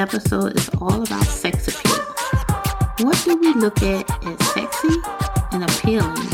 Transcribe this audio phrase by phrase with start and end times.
[0.00, 2.02] episode is all about sex appeal.
[3.06, 4.96] What do we look at as sexy
[5.52, 6.26] and appealing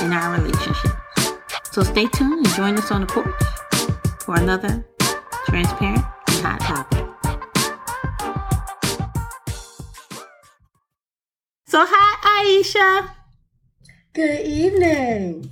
[0.00, 0.94] in our relationships?
[1.72, 3.34] So stay tuned and join us on the porch
[4.20, 4.86] for another
[5.46, 7.04] transparent and hot topic.
[11.66, 13.10] So hi Aisha.
[14.12, 15.50] Good evening.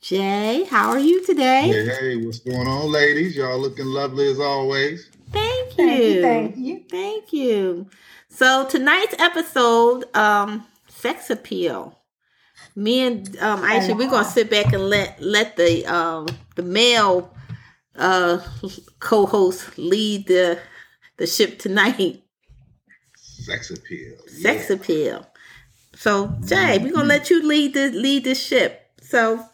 [0.00, 1.62] Jay, how are you today?
[1.66, 3.34] Hey, hey, what's going on, ladies?
[3.34, 5.10] Y'all looking lovely as always.
[5.34, 5.86] Thank you.
[5.86, 6.22] Thank you.
[6.22, 6.84] Thank you.
[6.88, 7.86] Thank you.
[8.28, 11.98] So tonight's episode, um, sex appeal.
[12.76, 17.32] Me and um Aisha, we're gonna sit back and let let the um the male
[17.96, 18.38] uh
[18.98, 20.58] co-host lead the
[21.18, 22.24] the ship tonight.
[23.16, 24.16] Sex appeal.
[24.26, 24.76] Sex yeah.
[24.76, 25.26] appeal.
[25.94, 28.90] So Jay, we're gonna let you lead the lead the ship.
[29.00, 29.44] So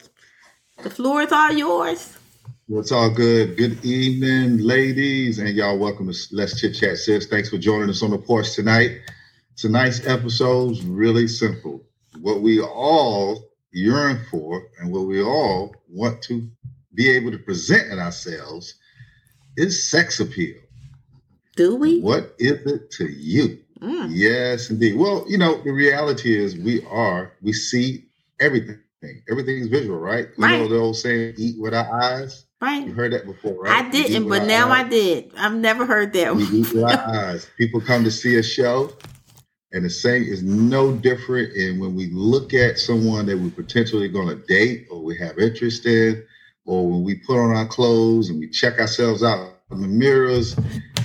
[0.82, 2.16] the floor is all yours.
[2.70, 3.56] Well, it's all good.
[3.56, 5.76] Good evening, ladies, and y'all.
[5.76, 7.26] Welcome to Let's Chit Chat, sis.
[7.26, 9.00] Thanks for joining us on the porch tonight.
[9.56, 11.82] Tonight's episode is really simple.
[12.20, 16.48] What we all yearn for, and what we all want to
[16.94, 18.74] be able to present in ourselves,
[19.56, 20.54] is sex appeal.
[21.56, 21.98] Do we?
[22.00, 23.58] What is it to you?
[23.80, 24.96] Mm, Yes, indeed.
[24.96, 28.04] Well, you know, the reality is we are, we see
[28.38, 28.78] everything.
[29.28, 30.28] Everything is visual, right?
[30.38, 30.60] You Right.
[30.60, 32.44] know the old saying, eat with our eyes?
[32.60, 32.86] Right.
[32.86, 33.84] You've heard that before, right?
[33.84, 35.32] I didn't, but now I did.
[35.36, 36.60] I've never heard that We one.
[36.62, 37.48] with our eyes.
[37.58, 38.92] People come to see a show,
[39.72, 44.08] and the same is no different And when we look at someone that we're potentially
[44.08, 46.24] going to date or we have interest in,
[46.66, 50.56] or when we put on our clothes and we check ourselves out in the mirrors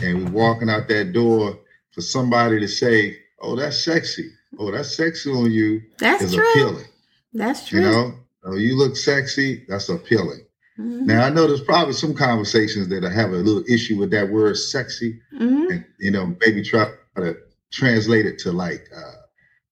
[0.01, 1.57] and we're walking out that door
[1.91, 4.31] for somebody to say, Oh, that's sexy.
[4.57, 6.49] Oh, that's sexy on you That's is true.
[6.51, 6.85] appealing.
[7.33, 7.79] That's true.
[7.81, 8.13] You know,
[8.45, 10.44] oh, you look sexy, that's appealing.
[10.79, 11.05] Mhm.
[11.05, 14.29] Now I know there's probably some conversations that I have a little issue with that
[14.29, 15.71] word sexy Mhm.
[15.71, 16.85] and you know maybe try
[17.17, 17.37] to
[17.71, 19.15] translate it to like uh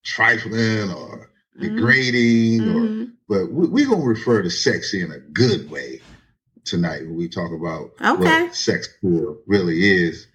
[0.03, 1.61] trifling or Mhm.
[1.61, 3.11] degrading or Mhm.
[3.27, 6.01] but we're we gonna refer to sexy in a good way
[6.65, 8.43] tonight when we talk about Okay.
[8.43, 10.27] what sex appeal really is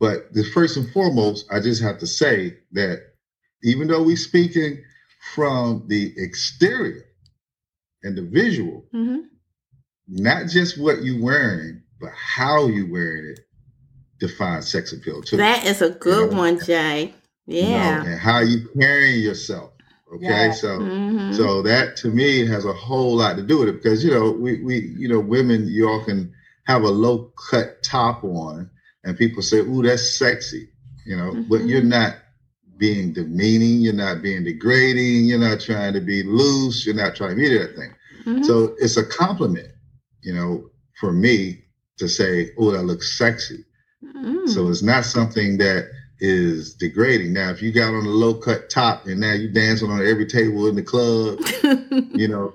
[0.00, 3.00] but the first and foremost i just have to say that
[3.62, 4.78] even though we're speaking
[5.34, 7.04] from the exterior
[8.02, 9.24] and the visual Mhm.
[10.08, 13.40] Not just what you wearing but how you wearing it
[14.20, 17.14] defines sex appeal too That is a good know, one, Jay.
[17.46, 18.04] you know, Yeah.
[18.04, 19.70] and how you carrying yourself.
[20.14, 20.52] Okay, Yeah.
[20.52, 21.34] so Mhm.
[21.36, 24.30] so that to me has a whole lot to do with it because you know
[24.30, 26.32] we we you know women you often
[26.64, 28.70] have a low cut top on
[29.04, 30.68] and people say ooh that's sexy
[31.04, 31.68] you know but Mhm.
[31.68, 32.16] you're not
[32.78, 37.30] being demeaning you're not being degrading you're not trying to be loose you're not trying
[37.30, 37.90] to be that thing
[38.24, 38.44] Mhm.
[38.44, 39.68] so it's a compliment
[40.24, 40.68] you know
[41.00, 41.64] for me
[41.98, 43.64] to say oh that looks sexy
[44.04, 44.48] Mhm.
[44.48, 45.88] so it's not something that
[46.20, 47.32] is degrading.
[47.32, 50.26] Now, if you got on a low cut top and now you dancing on every
[50.26, 51.40] table in the club,
[52.14, 52.54] you know,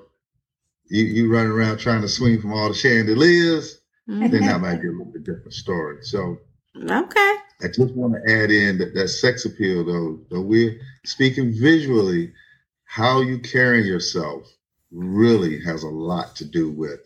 [0.90, 4.88] you, you running around trying to swing from all the chandeliers, then that might be
[4.88, 5.98] a little bit different story.
[6.04, 6.38] So
[6.78, 7.36] okay.
[7.62, 12.32] I just want to add in that, that sex appeal though, though we're speaking visually,
[12.86, 14.44] how you carrying yourself
[14.92, 17.02] really has a lot to do with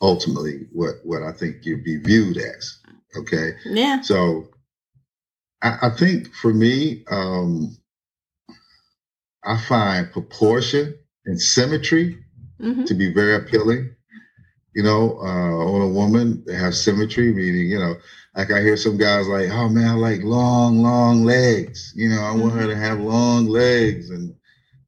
[0.00, 2.78] ultimately what, what I think you'd be viewed as.
[3.16, 3.52] Okay.
[3.64, 4.00] Yeah.
[4.00, 4.48] So
[5.62, 7.76] I, I think for me, um,
[9.44, 10.94] I find proportion
[11.26, 12.18] and symmetry
[12.60, 12.86] Mhm.
[12.86, 13.94] to be very appealing.
[14.74, 17.96] You know, uh, on a woman that has symmetry, meaning, you know,
[18.36, 21.92] like I hear some guys like, oh man, I like long, long legs.
[21.96, 24.34] You know, I want her to have long legs and,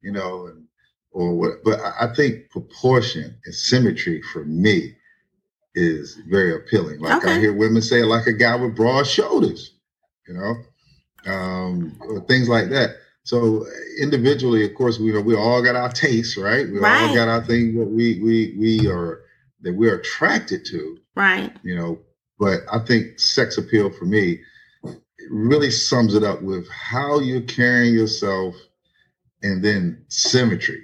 [0.01, 0.65] you know, and,
[1.11, 4.95] or what, but I think proportion and symmetry for me
[5.75, 6.99] is very appealing.
[6.99, 9.73] Like I hear women say, like a guy with broad shoulders,
[10.27, 10.55] you know,
[11.31, 12.97] um, or things like that.
[13.23, 13.65] So
[13.99, 16.67] individually, of course, we know we all got our tastes, right?
[16.69, 17.07] We Right.
[17.09, 19.21] all got our things that we we we are
[19.61, 21.51] that we're attracted to, Right.
[21.63, 21.99] you know.
[22.39, 24.41] But I think sex appeal for me
[25.29, 28.55] really sums it up with how you're carrying yourself,
[29.41, 30.83] and then symmetry.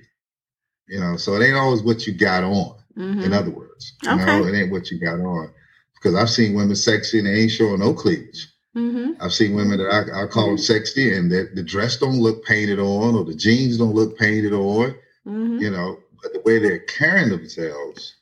[0.87, 2.75] You know, so it ain't always what you got on.
[2.97, 3.23] Mhm.
[3.25, 3.68] In other words,
[4.03, 4.25] you Okay.
[4.25, 5.51] know, it ain't what you got on.
[5.95, 8.47] Because I've seen women sexy and they ain't showing no cleavage.
[8.75, 9.17] Mhm.
[9.19, 12.45] I've seen women that I, I call them sexy and that the dress don't look
[12.45, 14.95] painted on or the jeans don't look painted on,
[15.27, 15.59] Mhm.
[15.61, 18.15] you know, but the way they're carrying themselves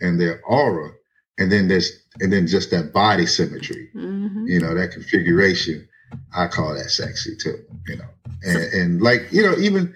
[0.00, 0.90] and their aura,
[1.38, 1.90] and then there's
[2.20, 4.48] and then just that body symmetry, Mhm.
[4.48, 5.88] you know, that configuration,
[6.34, 8.08] I call that sexy too, you know.
[8.44, 9.92] And, and like, you know, even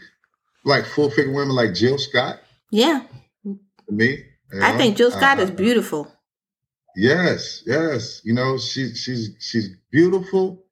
[0.65, 3.03] like full figure women like Jill Scott Yeah.
[3.89, 4.25] me.
[4.53, 6.11] You I know, think Jill Scott uh, is beautiful.
[6.97, 8.21] Yes, yes.
[8.25, 10.65] You know, she's she's she's beautiful,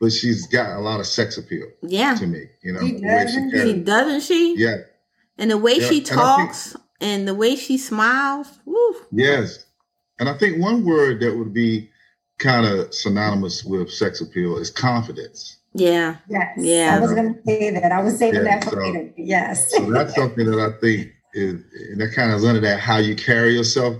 [0.00, 2.14] but she's got a lot of sex appeal Yeah.
[2.14, 2.44] to me.
[2.62, 3.56] You know, She the way does she indeed.
[3.58, 4.54] She carries- doesn't she?
[4.56, 4.76] Yeah,
[5.38, 8.48] And the way Yeah, she and think- talks and the way she smiles.
[8.64, 8.96] Woo.
[9.12, 9.64] yes.
[10.18, 11.90] And I think one word that would be
[12.38, 15.58] kind of synonymous with sex appeal is confidence.
[15.74, 16.16] Yeah.
[16.30, 16.46] Yes.
[16.56, 16.96] Yeah.
[16.96, 17.92] I was going to say that.
[17.92, 19.12] I was saving Yeah, that for so- later.
[19.18, 19.70] Yes.
[19.72, 22.98] So that's something that I think is, and that kind of is under that how
[22.98, 23.96] you carry yourself,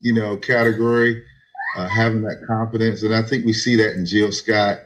[0.00, 1.22] you know, category,
[1.76, 3.02] uh, having that confidence.
[3.02, 4.78] And I think we see that in Jill Scott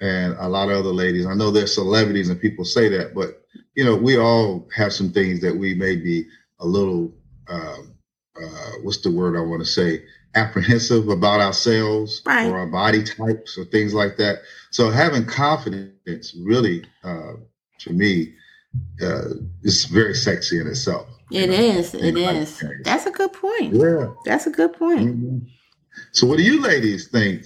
[0.00, 1.26] and a lot of other ladies.
[1.26, 3.30] I know they're celebrities and people say that, but
[3.74, 6.24] you know, we all have some things that we may be
[6.60, 7.12] a little,
[7.48, 7.94] um,
[8.40, 10.02] uh, what's the word I want to say,
[10.34, 12.46] apprehensive about ourselves Right.
[12.46, 14.38] or our body types or things like that.
[14.70, 17.34] So having confidence really, uh,
[17.80, 18.32] to me,
[19.02, 19.28] uh,
[19.62, 21.06] is very sexy in itself.
[21.30, 21.56] you It know.
[21.56, 21.94] is.
[21.94, 22.46] It Anybody
[22.84, 23.74] That's a good point.
[23.74, 24.12] Yeah.
[24.24, 25.00] That's a good point.
[25.16, 25.46] Mhm.
[26.12, 27.42] So, what do you ladies think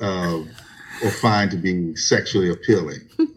[0.00, 0.40] uh,
[1.04, 3.00] or find to be sexually appealing?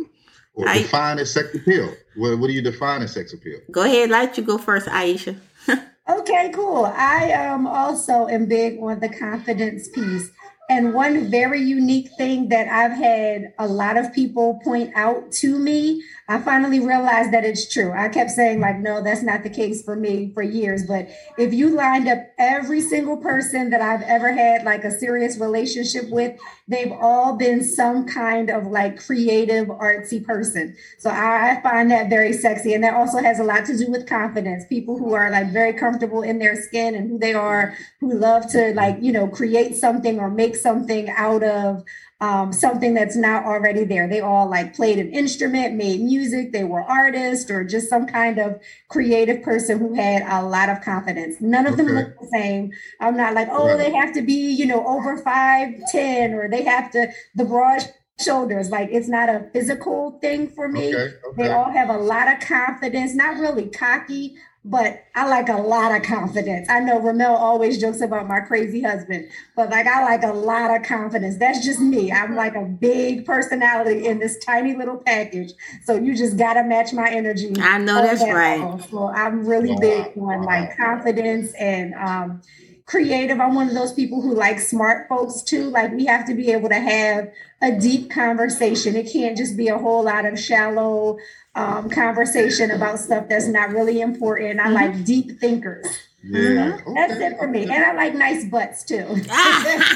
[0.55, 1.93] Or I- define as sex appeal?
[2.17, 3.59] What, what do you define as sex appeal?
[3.71, 4.09] Go ahead.
[4.09, 5.37] Let you go first, Aisha.
[6.09, 6.85] Okay, cool.
[6.85, 10.31] I um also am big on the confidence piece.
[10.69, 15.57] And one very unique thing that I've had a lot of people point out to
[15.57, 17.91] me, I finally realized that it's true.
[17.91, 20.85] I kept saying, like, no, that's not the case for me for years.
[20.85, 25.39] But if you lined up every single person that I've ever had like a serious
[25.39, 30.75] relationship with, they've all been some kind of like creative, artsy person.
[30.99, 32.75] So I find that very sexy.
[32.75, 34.65] And that also has a lot to do with confidence.
[34.69, 38.47] People who are like very comfortable in their skin and who they are, who love
[38.51, 41.83] to like, you know, create something or make something out of
[42.21, 44.07] um, something that's not already there.
[44.07, 48.39] They all like played an instrument, made music, they were artists or just some kind
[48.39, 48.59] of
[48.89, 51.37] creative person who had a lot of confidence.
[51.39, 51.95] None of them Okay.
[51.95, 52.71] look the same.
[52.99, 53.77] I'm not like, oh, Right.
[53.77, 57.83] they have to be, you know, over five ten or they have to the broad
[58.19, 58.69] shoulders.
[58.69, 60.93] Like it's not a physical thing for me.
[60.93, 61.13] Okay.
[61.37, 64.35] They all have a lot of confidence, not really cocky,
[64.69, 66.69] but I like a lot of confidence.
[66.69, 70.75] I know Ramel always jokes about my crazy husband, but like I like a lot
[70.75, 71.37] of confidence.
[71.37, 72.11] That's just me.
[72.11, 75.53] I'm like a big personality in this tiny little package.
[75.83, 77.55] So you just gotta match my energy.
[77.59, 78.61] I know that's that right.
[78.61, 78.79] level.
[78.79, 82.41] So I'm really big on like confidence and um
[82.89, 83.39] creative.
[83.39, 85.69] I'm one of those people who like smart folks too.
[85.69, 87.31] Like we have to be able to have
[87.61, 88.95] a deep conversation.
[88.95, 91.19] It can't just be a whole lot of shallow
[91.53, 94.59] um, conversation about stuff that's not really important.
[94.59, 95.85] I like deep thinkers.
[96.23, 96.77] Yeah.
[96.95, 97.63] That's okay, it for me.
[97.63, 99.05] And I like nice butts too.
[99.29, 99.95] Ah.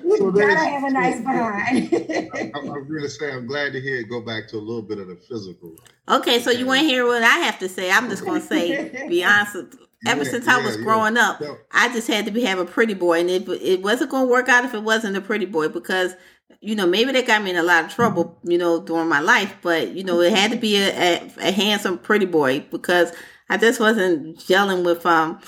[0.18, 1.88] So gotta have a nice behind.
[2.34, 4.58] I, I was going to say, I'm glad to hear it go back to a
[4.58, 5.76] little bit of the physical.
[6.08, 7.90] Okay, so you want to hear what I have to say?
[7.90, 9.76] I'm just going to say, be honest.
[10.06, 10.82] Ever Yeah, since I was yeah.
[10.84, 14.10] growing up, I just had to be have a pretty boy, and it it wasn't
[14.10, 16.14] going to work out if it wasn't a pretty boy because
[16.60, 19.20] you know maybe that got me in a lot of trouble, you know, during my
[19.20, 19.56] life.
[19.62, 23.12] But you know, it had to be a, a, a handsome, pretty boy because
[23.50, 25.40] I just wasn't gelling with um.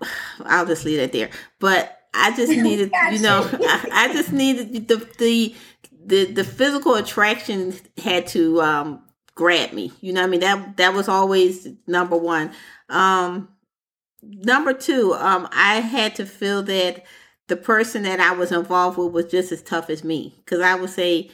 [0.44, 4.88] I'll just leave it there, but I just needed, you know, I, I just needed
[4.88, 5.54] the the
[6.04, 9.02] the the physical attraction had to um
[9.34, 9.92] grab me.
[10.00, 10.40] You know what I mean?
[10.40, 12.52] That that was always number one.
[12.88, 13.48] Um
[14.22, 17.04] number two, um I had to feel that
[17.48, 20.34] the person that I was involved with was just as tough as me.
[20.46, 21.30] Cause I would say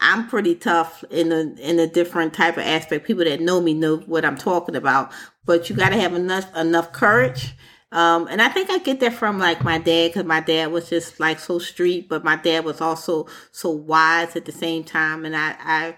[0.00, 3.06] I'm pretty tough in a in a different type of aspect.
[3.06, 5.12] People that know me know what I'm talking about.
[5.44, 7.54] But you gotta have enough enough courage.
[7.92, 10.88] Um, and I think I get that from like my dad because my dad was
[10.88, 15.24] just like so street, but my dad was also so wise at the same time.
[15.24, 15.96] And I, I,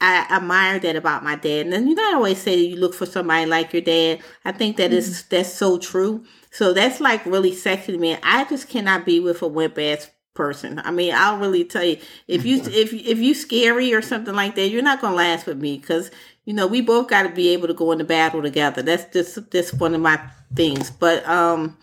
[0.00, 1.66] I admire that about my dad.
[1.66, 4.20] And you know, I always say you look for somebody like your dad.
[4.44, 6.24] I think that is that's so true.
[6.50, 8.16] So that's like really sexy to me.
[8.22, 10.80] I just cannot be with a wimp ass person.
[10.84, 14.54] I mean, I'll really tell you if you if if you scary or something like
[14.54, 16.10] that, you're not gonna last with me because
[16.44, 18.82] you know we both got to be able to go into battle together.
[18.82, 20.20] That's just that's one of my
[20.54, 20.90] things.
[20.90, 21.76] But um,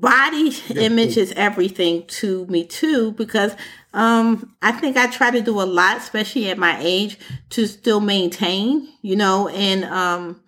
[0.00, 3.56] body image is everything to me too because
[3.94, 7.18] um I think I try to do a lot, especially at my age,
[7.50, 8.88] to still maintain.
[9.02, 10.42] You know, and um,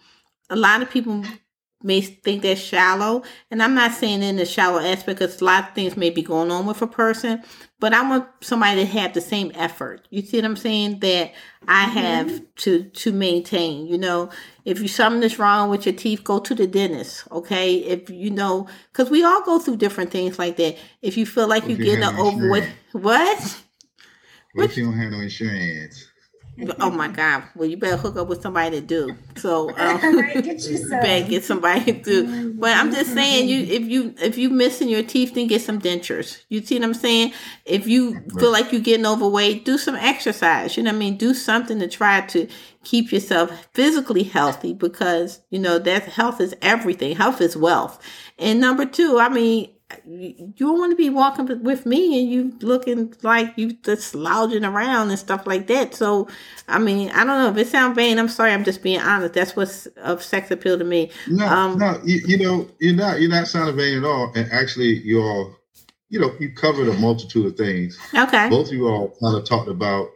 [0.51, 1.25] a lot of people
[1.83, 3.23] may think they're shallow.
[3.51, 6.23] And I'm not saying in the shallow aspect because a lot of things may be
[6.23, 7.43] going on with a person,
[7.79, 10.07] but I want somebody to have the same effort.
[10.11, 11.01] You see what I'm saying?
[11.01, 11.33] That
[11.67, 13.87] I have to to maintain.
[13.87, 14.31] You know,
[14.69, 17.27] if you something is wrong with your teeth, go to the dentist.
[17.33, 20.77] Okay, if you know, because we all go through different things like that.
[21.01, 22.93] If you feel like you're you getting have an overweight, insurance?
[22.93, 23.63] what?
[24.53, 26.11] What if you don't have no insurance?
[26.81, 27.45] oh my God!
[27.55, 29.17] Well, you better hook up with somebody to do.
[29.37, 32.53] So um, right, get you better get somebody to do.
[32.55, 35.81] But I'm just saying, you if you if you missing your teeth, then get some
[35.81, 36.43] dentures.
[36.51, 37.33] You see what I'm saying?
[37.65, 40.77] If you feel like you're getting overweight, do some exercise.
[40.77, 41.17] You know what I mean?
[41.17, 42.49] Do something to try to
[42.89, 47.15] keep yourself physically healthy because you know that health is everything.
[47.15, 48.01] Health is wealth.
[48.39, 49.71] And number two, I mean,
[50.07, 54.65] you don't want to be walking with me and you looking like you just slouching
[54.65, 55.95] around and stuff like that.
[55.95, 56.29] So,
[56.67, 58.19] I mean, I don't know if it sounds vain.
[58.19, 58.53] I'm sorry.
[58.53, 59.35] I'm just being honest.
[59.35, 61.11] That's what's of sex appeal to me.
[61.27, 64.33] No, um, no, you, you, know, you're not, you're not sounding vain at all.
[64.35, 65.55] And actually you're,
[66.09, 67.99] you know, you covered a multitude of things.
[68.15, 68.49] Okay.
[68.49, 70.09] Both of you all kind of talked about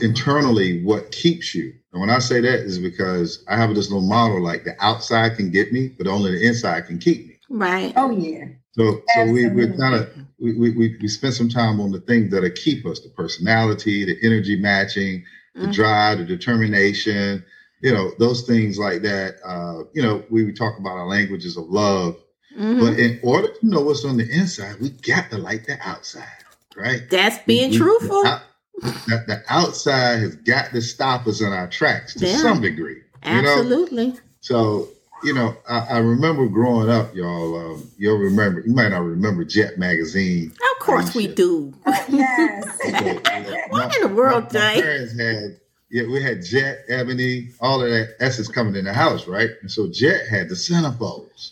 [0.00, 1.74] internally what keeps you.
[1.92, 5.36] And when I say that is because I have this little model like the outside
[5.36, 7.36] can get me, but only the inside can keep me.
[7.50, 7.92] Right.
[7.96, 8.46] Oh yeah.
[8.72, 12.30] So, so we we kind of we, we we spend some time on the things
[12.30, 15.70] that keep us: the personality, the energy matching, the mm-hmm.
[15.72, 17.44] drive, the determination.
[17.82, 19.36] You know, those things like that.
[19.44, 22.16] Uh, you know, we, we talk about our languages of love,
[22.56, 22.80] mm-hmm.
[22.80, 26.44] but in order to know what's on the inside, we got to like the outside,
[26.76, 27.02] right?
[27.10, 28.22] That's being we, truthful.
[28.22, 28.40] The,
[28.80, 32.38] the, the, outside has got to stop us in our tracks to yeah.
[32.38, 33.02] some degree.
[33.22, 34.08] Absolutely.
[34.08, 34.18] know?
[34.40, 34.88] So
[35.22, 37.56] you know, I, I, remember growing up, y'all.
[37.56, 38.60] Um, you'll remember.
[38.60, 40.52] You might not remember Jet magazine.
[40.72, 41.72] Of course, we do.
[41.86, 42.64] yes.
[43.70, 45.58] what in the world, my, my parents had.
[45.90, 49.50] Yeah, we had Jet, Ebony, all of that essence coming in the house, right?
[49.60, 51.50] And so Jet had the centerfolds,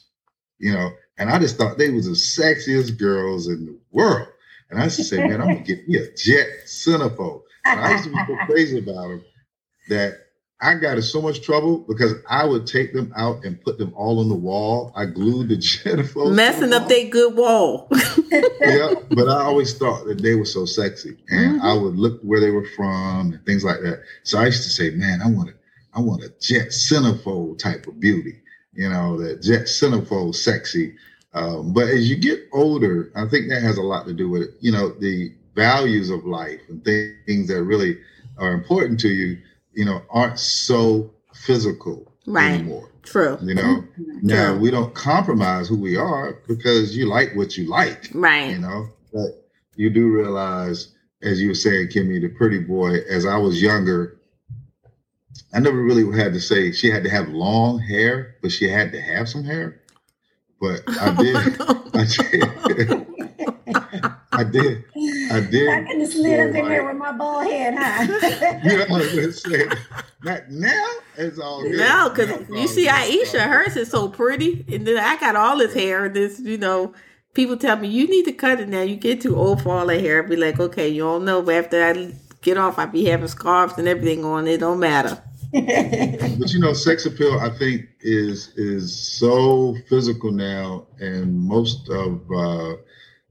[0.58, 4.28] you know, and I just thought they was the sexiest girls in the world.
[4.70, 7.42] And I used to say, man, I'm gonna get me a Jet centerfold.
[7.64, 9.24] And I used to be so crazy about them
[9.88, 10.18] that
[10.62, 13.94] I got in so much trouble because I would take them out and put them
[13.96, 14.92] all on the wall.
[14.94, 16.34] I glued the centerfold.
[16.34, 17.88] Messing up their good wall.
[18.60, 21.16] yeah, but I always thought that they were so sexy.
[21.30, 21.66] And mm-hmm.
[21.66, 24.02] I would look where they were from and things like that.
[24.22, 25.54] So I used to say, man, I want a,
[25.94, 28.40] I want a jet centerfold type of beauty.
[28.72, 30.94] You know, that jet centerfold sexy.
[31.32, 34.42] Um, but as you get older, I think that has a lot to do with
[34.42, 34.50] it.
[34.60, 37.98] You know, the values of life and things that really
[38.38, 39.38] are important to you
[39.72, 42.52] you know, aren't so physical right.
[42.52, 42.90] anymore.
[43.02, 43.38] True.
[43.42, 44.18] You know, mm-hmm.
[44.22, 48.08] now we don't compromise who we are because you like what you like.
[48.12, 48.50] Right.
[48.50, 53.24] You know, but you do realize, as you were saying, Kimmy, the pretty boy, as
[53.24, 54.20] I was younger,
[55.52, 58.92] I never really had to say she had to have long hair, but she had
[58.92, 59.79] to have some hair.
[60.60, 61.36] But oh, I did.
[61.94, 62.04] I
[62.68, 62.84] did.
[64.32, 64.84] I did.
[65.32, 65.68] I did.
[65.68, 68.60] I can just slid up in there with my bald head, huh?
[68.62, 69.70] you know what I'm saying?
[70.22, 70.86] Not now,
[71.16, 71.78] it's all good.
[71.78, 74.64] No, because you see Aisha, hers is so pretty.
[74.70, 76.10] And then I got all this hair.
[76.10, 76.92] This, you know,
[77.32, 78.82] people tell me, you need to cut it now.
[78.82, 80.22] You get too old for all that hair.
[80.22, 81.40] I be like, okay, you don't know.
[81.40, 82.12] But after I
[82.42, 84.46] get off, I be having scarves and everything on.
[84.46, 85.22] It don't matter.
[86.38, 92.20] but you know, sex appeal, I think, is is so physical now, and most of
[92.30, 92.74] uh,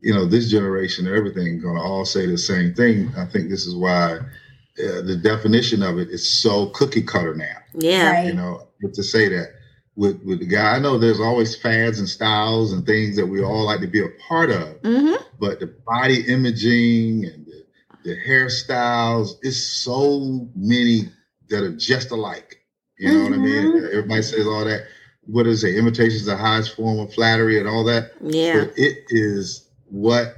[0.02, 3.12] you know, this generation and everything going to all say the same thing.
[3.18, 7.58] I think this is why uh, the definition of it is so cookie cutter now.
[7.74, 8.12] Yeah.
[8.12, 8.28] Right.
[8.28, 9.54] You know, but to say that
[9.96, 13.44] with with the guy, I know there's always fads and styles and things that we
[13.44, 15.22] all like to be a part of, mm-hmm.
[15.40, 17.66] but the body imaging and the,
[18.06, 21.10] the hairstyles, is so many
[21.50, 22.60] that are just alike.
[22.98, 23.24] You know mm-hmm.
[23.24, 23.66] what I mean?
[23.66, 23.98] Mm-hmm.
[23.98, 24.86] Everybody says all that.
[25.24, 25.76] What is it?
[25.76, 28.12] Imitation is the highest form of flattery and all that.
[28.22, 28.66] Yeah.
[28.66, 30.36] But it is what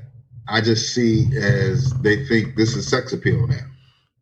[0.48, 3.66] I just see as they think this is sex appeal now.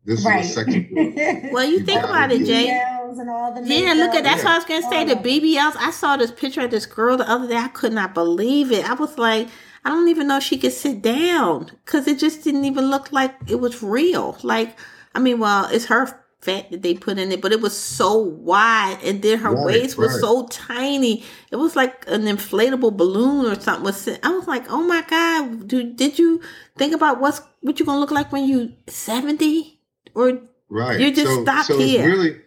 [0.04, 0.44] This right.
[0.44, 1.50] is sex appeal.
[1.52, 2.66] well, you think about it, Jay.
[2.66, 4.44] yeah, look at that's yeah.
[4.44, 5.04] what I was gonna say.
[5.04, 5.76] The BBLs.
[5.76, 7.56] I saw this picture of this girl the other day.
[7.56, 8.88] I could not believe it.
[8.88, 9.48] I was like,
[9.84, 13.12] I don't even know if she could sit down because it just didn't even look
[13.12, 14.38] like it was real.
[14.42, 14.78] Like,
[15.14, 18.16] I mean, well, it's her fat that they put in it, but it was so
[18.18, 20.20] wide, and then her right, waist was right.
[20.20, 21.24] so tiny.
[21.50, 23.84] It was like an inflatable balloon or something.
[23.84, 26.40] Was I was like, oh my god, dude, did you
[26.76, 29.80] think about what's what you're gonna look like when you seventy
[30.14, 30.98] or right?
[30.98, 32.06] You just so, stop so here.
[32.06, 32.40] really,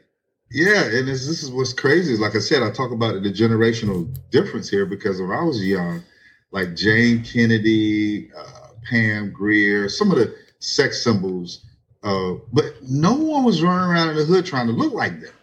[0.51, 2.17] yeah, and this, this is what's crazy.
[2.17, 6.03] Like I said, I talk about the generational difference here because when I was young,
[6.51, 11.65] like Jayne Kennedy, uh, Pam Grier, some of the sex symbols
[12.03, 15.33] uh, but no one was running around in the hood trying to look like them.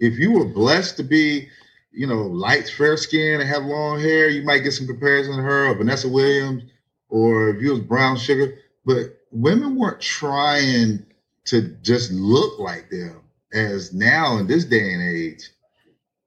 [0.00, 1.48] If you were blessed to be,
[1.92, 5.42] you know, light, fair skin and have long hair, you might get some comparison to
[5.42, 6.64] her or Vanessa Williams,
[7.08, 8.58] or if you was brown sugar.
[8.86, 11.04] But women weren't trying
[11.46, 13.20] to just look like them
[13.52, 15.50] as now in this day and age.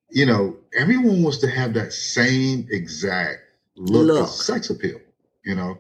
[0.10, 3.40] You know, everyone wants to have that same exact
[3.76, 4.30] look, look.
[4.30, 5.00] sex appeal.
[5.44, 5.78] You know,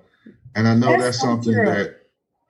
[0.56, 1.97] and I know that's, that's something that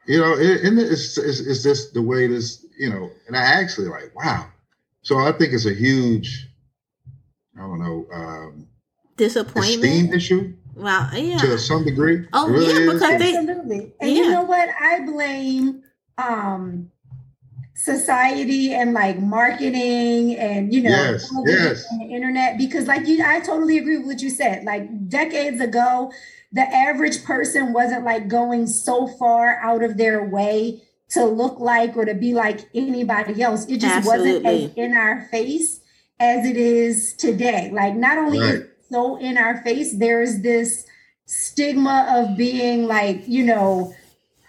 [0.07, 3.89] You know, and it's, it's, it's just the way this, you know, and I actually
[3.89, 4.47] like, wow.
[5.01, 6.47] So I think it's a huge,
[7.57, 8.67] I don't know, um,
[9.17, 10.53] disappointment esteem issue.
[10.75, 12.25] Well, yeah, to some degree.
[12.33, 13.93] Oh, really yeah, because they, absolutely.
[13.99, 14.15] And yeah.
[14.15, 14.69] you know what?
[14.79, 15.83] I blame
[16.17, 16.91] um
[17.77, 21.89] society and like marketing and you know yes, yes.
[21.99, 24.63] the internet because like you I totally agree with what you said.
[24.63, 26.11] Like decades ago,
[26.51, 31.95] the average person wasn't like going so far out of their way to look like
[31.95, 33.65] or to be like anybody else.
[33.67, 34.41] It just Absolutely.
[34.41, 35.79] wasn't as in our face
[36.19, 37.69] as it is today.
[37.71, 38.55] Like not only right.
[38.55, 40.85] is so in our face, there's this
[41.25, 43.93] stigma of being like, you know,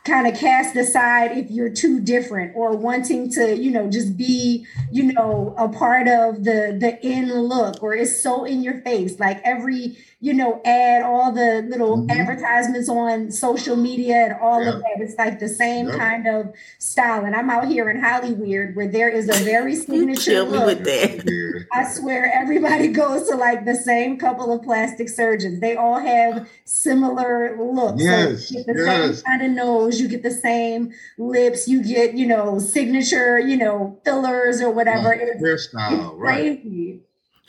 [0.08, 4.66] kind of cast aside if you're too different or wanting to you know just be
[4.90, 9.20] you know a part of the the in look or it's so in your face.
[9.20, 12.10] Like every you know ad all the little mm-hmm.
[12.10, 17.24] advertisements on social media and all of that it's like the same kind of style
[17.24, 21.66] and i'm out here in hollywood where there is a very signature look with that.
[21.72, 26.48] i swear everybody goes to like the same couple of plastic surgeons they all have
[26.64, 29.14] similar looks yes, so you get the yes.
[29.16, 33.56] same kind of nose you get the same lips, you get, you know, signature, you
[33.56, 35.08] know, fillers or whatever.
[35.08, 35.40] Right.
[35.40, 36.62] Hairstyle, right.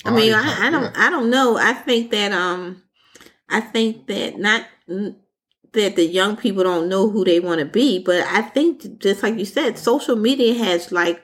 [0.06, 1.58] I mean, I, I, don't I don't know.
[1.58, 2.82] I think that um
[3.50, 4.66] I think that not
[5.74, 9.24] that the young people don't know who they want to be, but I think just
[9.24, 11.22] like you said, social media has like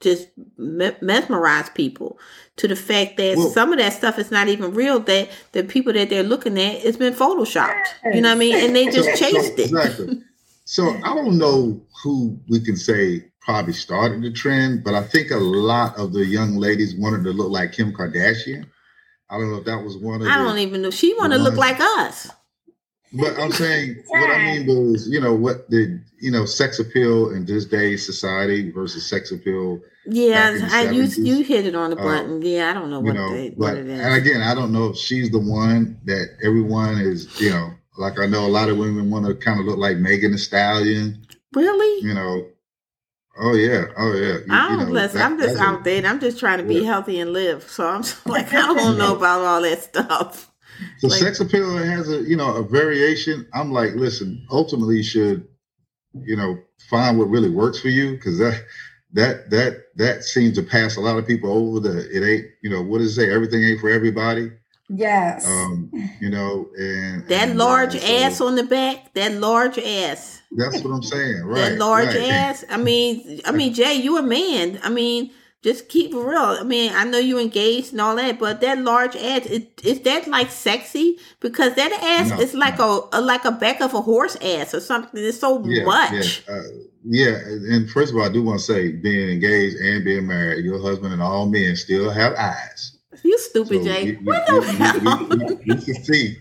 [0.00, 0.28] just
[0.58, 2.18] mesmerized people
[2.56, 5.00] to the fact that well, some of that stuff is not even real.
[5.00, 7.86] That the people that they're looking at it's been photoshopped.
[8.12, 8.54] You know what I mean?
[8.56, 9.66] And they just so, chased so, it.
[9.66, 10.22] Exactly.
[10.64, 15.30] So I don't know who we can say probably started the trend, but I think
[15.30, 18.66] a lot of the young ladies wanted to look like Kim Kardashian.
[19.30, 20.28] I don't know if that was one of.
[20.28, 20.90] I the, don't even know.
[20.90, 22.30] She wanted to look like us.
[23.12, 27.30] But I'm saying what I mean was, you know, what the you know sex appeal
[27.30, 29.80] in this day society versus sex appeal.
[30.06, 32.42] Yeah, I you you hit it on the uh, button.
[32.42, 34.00] Uh, yeah, I don't know what, know, they, but, what it is.
[34.00, 38.18] And again, I don't know if she's the one that everyone is, you know, like
[38.18, 41.26] I know a lot of women want to kind of look like Megan Thee Stallion.
[41.54, 42.06] Really?
[42.06, 42.48] You know.
[43.38, 43.86] Oh yeah.
[43.96, 44.38] Oh yeah.
[44.38, 46.06] You, I don't you know, listen, that, I'm just out there.
[46.06, 46.86] I'm just trying to be yeah.
[46.86, 47.64] healthy and live.
[47.64, 50.50] So I'm like, I don't know about all that stuff.
[50.98, 53.46] So like, sex appeal has a you know a variation.
[53.52, 55.48] I'm like, listen, ultimately you should,
[56.14, 58.62] you know, find what really works for you because that
[59.12, 61.80] that that that seems to pass a lot of people over.
[61.80, 63.32] The it ain't you know what does it say?
[63.32, 64.50] Everything ain't for everybody.
[64.96, 65.46] Yes.
[65.46, 70.42] Um, you know, and that and, large ass on the back, that large ass.
[70.52, 71.70] That's what I'm saying, right?
[71.70, 72.30] That large right.
[72.30, 72.64] ass.
[72.70, 74.78] I mean, I mean, Jay, you a man.
[74.82, 76.36] I mean, just keep it real.
[76.36, 80.00] I mean, I know you engaged and all that, but that large ass is, is
[80.02, 81.18] that like sexy?
[81.40, 83.08] Because that ass no, is like no.
[83.12, 85.24] a, a, like a back of a horse ass or something.
[85.24, 86.44] It's so yeah, much.
[86.46, 86.54] Yeah.
[86.54, 86.62] Uh,
[87.06, 90.64] yeah, and first of all, I do want to say, being engaged and being married,
[90.64, 92.93] your husband and all men still have eyes.
[93.24, 94.14] You stupid, so Jay.
[94.16, 95.26] what the hell?
[95.28, 96.36] We, we, we, can see.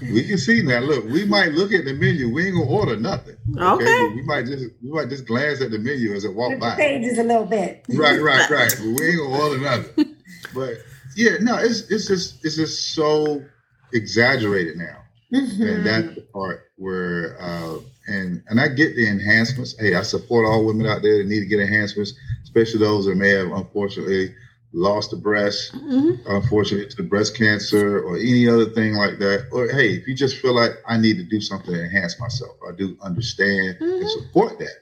[0.00, 0.80] We can see now.
[0.80, 2.32] Look, we might look at the menu.
[2.32, 3.36] We ain't gonna order nothing.
[3.56, 3.84] Okay.
[3.84, 4.14] okay?
[4.14, 6.76] we might just we might just glance at the menu as it walk by.
[6.76, 7.84] Pages a little bit.
[7.90, 8.74] Right, right, right.
[8.78, 10.16] but we ain't gonna order nothing.
[10.54, 10.78] But
[11.16, 13.44] yeah, no, it's it's just it's just so
[13.92, 14.98] exaggerated now.
[15.32, 15.62] Mm-hmm.
[15.62, 19.78] And that's the part where uh and and I get the enhancements.
[19.78, 23.16] Hey, I support all women out there that need to get enhancements, especially those that
[23.16, 24.34] may have unfortunately
[24.72, 26.12] lost a breast, mm-hmm.
[26.26, 29.48] unfortunately to breast cancer or any other thing like that.
[29.52, 32.56] Or hey, if you just feel like I need to do something to enhance myself,
[32.68, 34.02] I do understand mm-hmm.
[34.02, 34.76] and support that.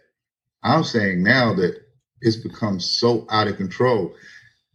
[0.62, 1.80] I'm saying now that
[2.20, 4.14] it's become so out of control.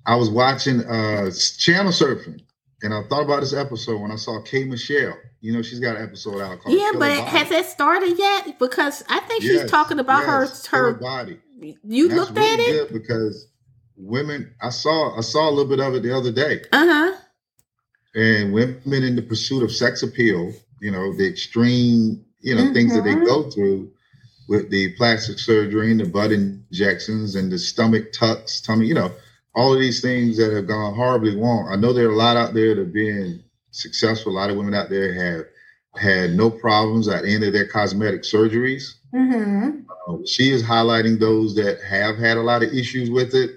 [0.08, 2.42] I was watching uh channel surfing
[2.82, 4.66] and I thought about this episode when I saw K.
[4.66, 5.18] Michelle.
[5.42, 8.60] You know, she's got an episode out called Yeah, but has that started yet?
[8.60, 11.40] Because I think yes, she's talking about yes, her her body.
[11.84, 13.48] You looked really at it because
[13.98, 17.12] women i saw i saw a little bit of it the other day uh-huh
[18.16, 22.74] and women in the pursuit of sex appeal you know the extreme you know mm-hmm.
[22.74, 23.26] things that they mm-hmm.
[23.26, 23.92] go through
[24.48, 29.12] with the plastic surgery and the butt injections and the stomach tucks tummy you know
[29.54, 32.38] all of these things that have gone horribly wrong i know there are a lot
[32.38, 35.46] out there that are being successful a lot of women out there have
[36.02, 39.82] had no problems at end of their cosmetic surgeries mm-hmm.
[40.08, 43.52] uh, she is highlighting those that have had a lot of issues with it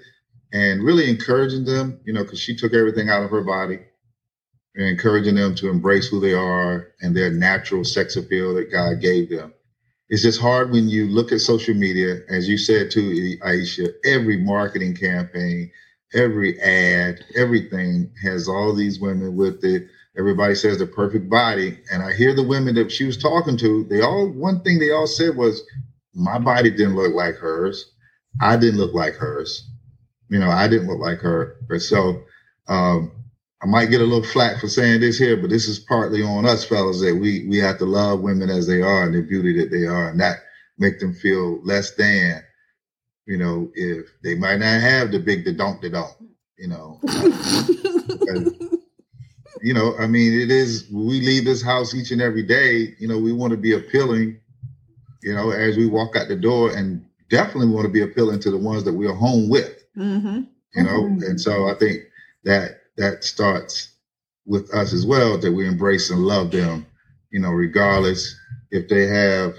[0.53, 3.79] and really encouraging them, you know, because she took everything out of her body
[4.75, 9.01] and encouraging them to embrace who they are and their natural sex appeal that God
[9.01, 9.53] gave them.
[10.09, 14.37] It's just hard when you look at social media, as you said too, Aisha, every
[14.37, 15.71] marketing campaign,
[16.13, 19.83] every ad, everything has all these women with it.
[20.17, 21.79] Everybody says the perfect body.
[21.91, 24.91] And I hear the women that she was talking to, they all, one thing they
[24.91, 25.63] all said was,
[26.15, 27.85] my body didn't look like hers.
[28.41, 29.68] I didn't look like hers.
[30.29, 31.57] You know, I didn't look like her.
[31.79, 32.23] So
[32.67, 33.11] um,
[33.61, 36.45] I might get a little flack for saying this here, but this is partly on
[36.45, 39.57] us fellas that we we have to love women as they are and the beauty
[39.59, 40.37] that they are, and not
[40.77, 42.43] make them feel less than.
[43.25, 46.13] You know, if they might not have the big the don't the don't.
[46.57, 47.01] You know,
[49.61, 50.87] you know, I mean, it is.
[50.91, 52.95] We leave this house each and every day.
[52.99, 54.39] You know, we want to be appealing.
[55.23, 58.51] You know, as we walk out the door, and definitely want to be appealing to
[58.51, 59.78] the ones that we're home with.
[59.99, 60.41] Mm-hmm.
[60.75, 61.23] You know, mm-hmm.
[61.23, 62.03] and so I think
[62.43, 63.93] that that starts
[64.45, 66.85] with us as well that we embrace and love them.
[67.31, 68.35] You know, regardless
[68.71, 69.55] if they have,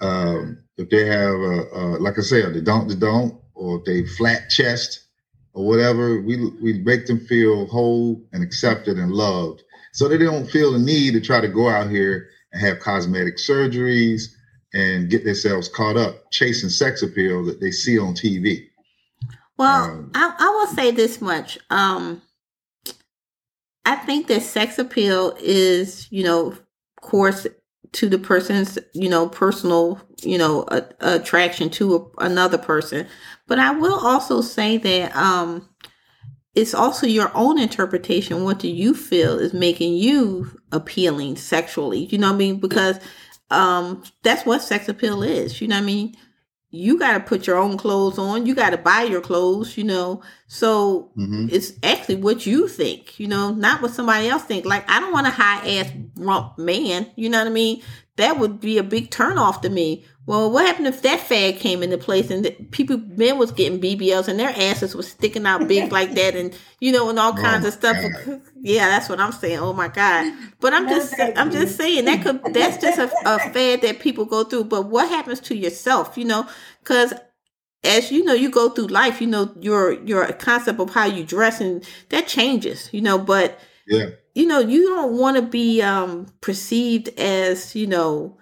[0.00, 4.06] um, if they have, a, a, like I said, they don't, they don't, or they
[4.06, 5.00] flat chest
[5.52, 10.50] or whatever, we we make them feel whole and accepted and loved, so they don't
[10.50, 14.34] feel the need to try to go out here and have cosmetic surgeries
[14.72, 18.66] and get themselves caught up chasing sex appeal that they see on TV.
[19.56, 21.58] Well, um, I, I will say this much.
[21.70, 22.22] Um,
[23.84, 26.62] I think that sex appeal is, you know, of
[27.00, 27.46] course,
[27.92, 33.06] to the person's, you know, personal, you know, a, attraction to a, another person.
[33.46, 35.68] But I will also say that um,
[36.54, 38.42] it's also your own interpretation.
[38.44, 42.06] What do you feel is making you appealing sexually?
[42.06, 42.58] You know what I mean?
[42.58, 42.98] Because
[43.50, 45.60] um, that's what sex appeal is.
[45.60, 46.16] You know what I mean?
[46.74, 48.46] You got to put your own clothes on.
[48.46, 50.22] You got to buy your clothes, you know.
[50.48, 51.48] So mm-hmm.
[51.50, 54.64] it's actually what you think, you know, not what somebody else think.
[54.64, 57.82] Like I don't want a high ass rump man, you know what I mean?
[58.16, 60.04] That would be a big turn off to me.
[60.26, 63.78] Well, what happened if that fad came into place and the people men was getting
[63.78, 67.32] BBLs and their asses was sticking out big like that and you know and all
[67.38, 67.96] oh kinds of stuff.
[68.24, 68.40] God.
[68.66, 69.58] Yeah, that's what I'm saying.
[69.58, 70.32] Oh my god!
[70.58, 74.24] But I'm just I'm just saying that could that's just a, a fad that people
[74.24, 74.64] go through.
[74.64, 76.16] But what happens to yourself?
[76.16, 76.48] You know,
[76.82, 77.12] because
[77.84, 79.20] as you know, you go through life.
[79.20, 82.88] You know your your concept of how you dress and that changes.
[82.90, 87.86] You know, but yeah, you know you don't want to be um perceived as you
[87.86, 88.38] know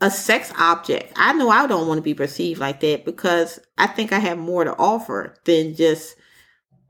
[0.00, 1.12] a sex object.
[1.16, 4.38] I know I don't want to be perceived like that because I think I have
[4.38, 6.16] more to offer than just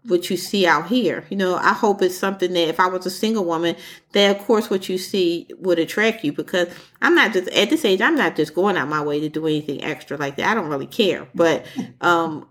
[0.05, 1.25] what you see out here.
[1.29, 3.77] You know, I hope it's something that if I was a single woman,
[4.13, 6.69] that of course what you see would attract you because
[7.03, 9.47] I'm not just at this age, I'm not just going out my way to do
[9.47, 10.49] anything extra like that.
[10.49, 11.29] I don't really care.
[11.35, 11.67] But
[12.01, 12.47] um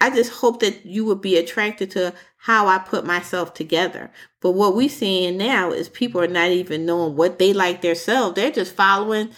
[0.00, 4.10] I just hope that you would be attracted to how I put myself together.
[4.40, 8.34] But what we're seeing now is people are not even knowing what they like themselves.
[8.34, 9.30] They're just following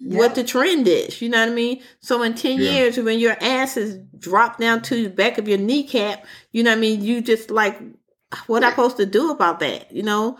[0.00, 1.20] what the trend is.
[1.22, 1.82] You know what I mean?
[2.00, 2.70] So in 10 yeah.
[2.70, 6.70] years, when your ass is dropped down to the back of your kneecap, you know
[6.70, 7.02] what I mean?
[7.02, 7.80] You just like,
[8.46, 9.92] what I supposed to do about that?
[9.92, 10.38] You know,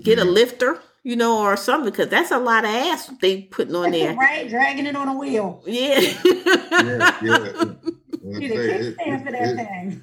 [0.00, 0.32] get a mm-hmm.
[0.32, 4.14] lifter, you know, or something, because that's a lot of ass they putting on there.
[4.14, 5.62] right, dragging it on a wheel.
[5.66, 6.00] Yeah.
[6.00, 7.72] yeah, yeah.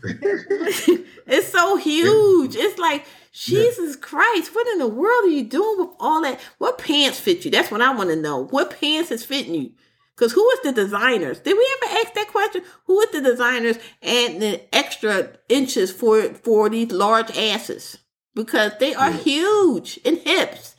[1.27, 2.55] it's so huge.
[2.55, 6.39] It's like Jesus Christ, what in the world are you doing with all that?
[6.57, 7.51] What pants fit you?
[7.51, 8.45] That's what I want to know.
[8.45, 9.71] What pants is fitting you?
[10.15, 11.39] Because who is the designers?
[11.39, 12.63] Did we ever ask that question?
[12.85, 17.97] Who is the designers and the extra inches for for these large asses?
[18.33, 19.17] Because they are yeah.
[19.17, 20.74] huge in hips.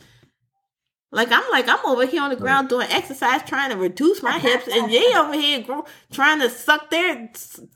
[1.17, 4.39] Like I'm like I'm over here on the ground doing exercise, trying to reduce my
[4.39, 7.31] hips, and they over here grow, trying to suck their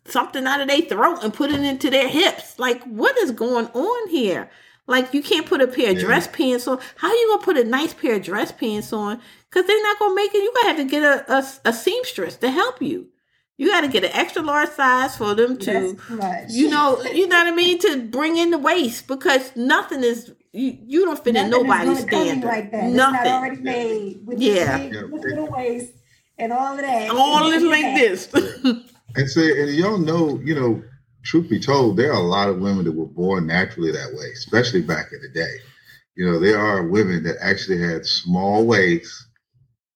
[0.05, 2.59] something out of their throat and put it into their hips.
[2.59, 4.51] Like what is going on here?
[4.87, 6.03] Like you can't put a pair of yeah.
[6.03, 6.81] dress pants on.
[6.97, 9.23] How you gonna put a nice pair of dress pants on?
[9.49, 10.43] Because they're not gonna make it.
[10.43, 13.09] You gotta have to get a, a, a seamstress to help you.
[13.57, 15.95] You got to get an extra large size for them to,
[16.49, 20.33] you know, you know what I mean, to bring in the waist because nothing is
[20.53, 22.47] you, you don't fit Nothing in nobody's standard.
[22.47, 22.91] Like that.
[22.91, 23.15] Nothing.
[23.15, 24.79] It's not already made with yeah.
[24.79, 25.93] Big, little waist
[26.39, 27.11] and all of that.
[27.11, 28.29] All this like this.
[29.15, 30.83] and say, and y'all know, you know,
[31.23, 34.27] truth be told, there are a lot of women that were born naturally that way,
[34.33, 35.55] especially back in the day.
[36.17, 39.29] You know, there are women that actually had small waists,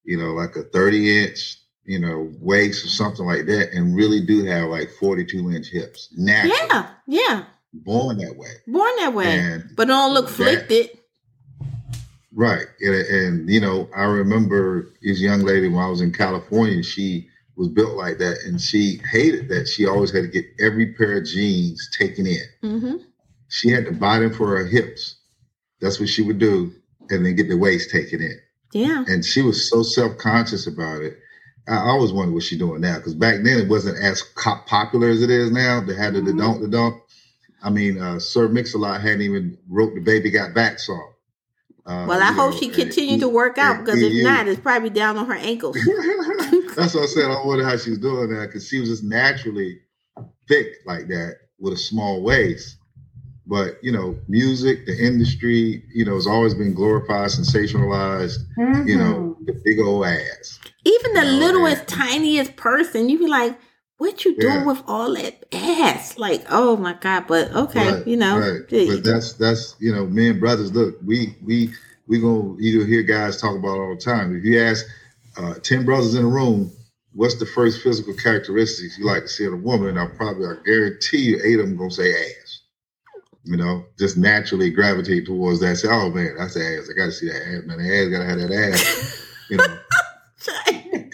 [0.05, 4.21] you know, like a 30 inch, you know, waist or something like that, and really
[4.21, 6.09] do have like 42 inch hips.
[6.15, 6.57] Naturally.
[6.69, 7.43] Yeah, yeah
[7.83, 8.51] born that way.
[8.67, 9.39] Born that way.
[9.39, 10.99] And but don't look flicked it.
[12.35, 12.67] Right.
[12.81, 17.29] And, and, you know, I remember this young lady when I was in California, she
[17.55, 21.17] was built like that and she hated that she always had to get every pair
[21.17, 22.43] of jeans taken in.
[22.61, 22.95] Mm-hmm.
[23.47, 25.15] She had to buy them for her hips.
[25.79, 26.73] That's what she would do.
[27.09, 28.37] And then get the waist taken in.
[28.73, 29.05] Yeah.
[29.07, 31.17] And she was so self conscious about it.
[31.67, 35.23] I always wondered what she's doing now because back then it wasn't as popular as
[35.23, 35.81] it is now.
[35.81, 36.37] They had the, mm-hmm.
[36.37, 37.01] the don't, the don't.
[37.65, 41.13] I mean, uh, Sir Mix-a-Lot hadn't even wrote the "Baby Got Back" song.
[41.87, 44.91] Uh, well, I hope know, she continued to work out because if not, it's probably
[44.91, 45.75] down on her ankles.
[46.75, 47.31] That's what I said.
[47.31, 49.79] I wonder how she's doing that because she was just naturally
[50.47, 52.77] thick like that with a small waist.
[53.47, 58.39] But you know, music, the industry, you know, has always been glorified, sensationalized.
[58.59, 58.87] Mm-hmm.
[58.87, 60.59] You know, the big old ass.
[60.83, 63.57] Even the you know, littlest, and, tiniest person, you'd be like,
[63.97, 64.65] "What you doing yeah.
[64.65, 67.25] with all that ass?" Like, oh my god!
[67.27, 68.61] But okay, right, you know, right.
[68.69, 70.73] but that's that's you know, men brothers.
[70.73, 71.71] Look, we we
[72.07, 74.35] we gonna you hear guys talk about all the time.
[74.35, 74.85] If you ask
[75.37, 76.71] uh, ten brothers in a room,
[77.13, 79.97] what's the first physical characteristics you like to see in a woman?
[79.97, 82.45] I probably I guarantee you eight of them gonna say ass
[83.45, 85.75] you know, just naturally gravitate towards that.
[85.77, 86.89] Say, oh man, that's ass.
[86.89, 87.77] I got to see that ass, man.
[87.77, 89.25] The ass got to have that ass.
[89.49, 89.77] you know.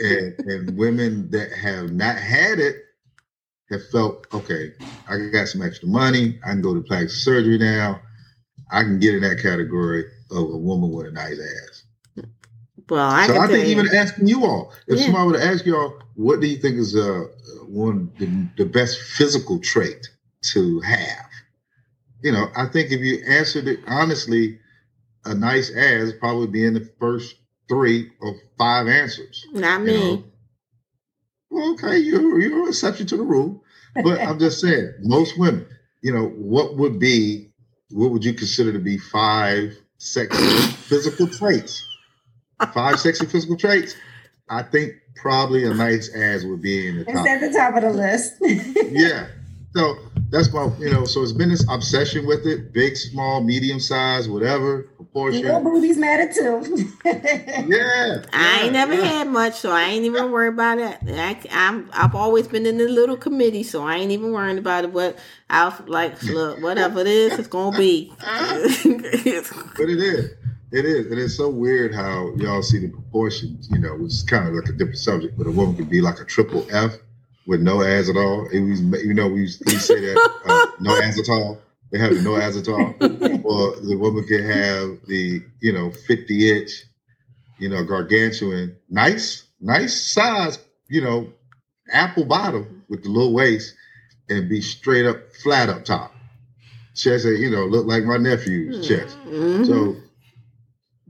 [0.02, 2.76] And, and women that have not had it
[3.70, 4.74] have felt, okay,
[5.08, 6.40] I got some extra money.
[6.46, 8.02] I can go to plastic surgery now.
[8.72, 11.84] I can get in that category of a woman with a nice ass.
[12.90, 15.06] Well, I so I think even asking you all, if yeah.
[15.06, 17.24] somebody to ask y'all, what do you think is uh,
[17.68, 20.10] one the, the best physical trait
[20.54, 21.32] to have?
[22.24, 24.60] you know, I think if you answered it honestly,
[25.26, 27.36] a nice ass probably being the first
[27.72, 29.46] three or five answers.
[29.54, 29.94] Not me.
[29.94, 30.24] Know?
[31.50, 33.64] Well, okay, you're you're an exception to the rule.
[33.96, 35.66] But I'm just saying, most women,
[36.02, 37.50] you know, what would be
[37.92, 40.44] what would you consider to be five sexy
[40.88, 41.88] physical traits?
[42.74, 43.96] Five sexy physical traits.
[44.50, 47.26] I think probably a nice ass would be in the top.
[47.26, 48.34] It's at the top of the list.
[48.92, 49.28] yeah.
[49.74, 49.98] So
[50.30, 54.28] that's my, you know, so it's been this obsession with it, big, small, medium size,
[54.28, 55.44] whatever proportion.
[55.44, 56.92] Little booties matter too.
[57.06, 59.04] yeah, I ain't never yeah.
[59.04, 60.98] had much, so I ain't even worried about it.
[61.08, 64.84] I, am I've always been in the little committee, so I ain't even worrying about
[64.84, 64.94] it.
[64.94, 65.18] But
[65.50, 68.14] I'll like, look, whatever it is, it's gonna be.
[68.20, 68.30] but
[69.90, 70.32] it is.
[70.74, 71.12] It is.
[71.12, 74.54] It is so weird how y'all see the proportions, you know, which is kind of
[74.54, 76.94] like a different subject, but a woman could be like a triple F
[77.46, 78.48] with no ads at all.
[78.50, 81.60] It was, you know, we, we say that uh, no ads at all.
[81.92, 82.96] They have no ads at all.
[83.02, 86.72] or the woman can have the, you know, 50 inch,
[87.60, 91.32] you know, gargantuan, nice, nice size, you know,
[91.92, 93.74] apple bottom with the little waist
[94.30, 96.14] and be straight up flat up top.
[96.96, 99.18] Chest, you know, look like my nephew's chest.
[99.26, 99.64] Mm-hmm.
[99.64, 99.96] So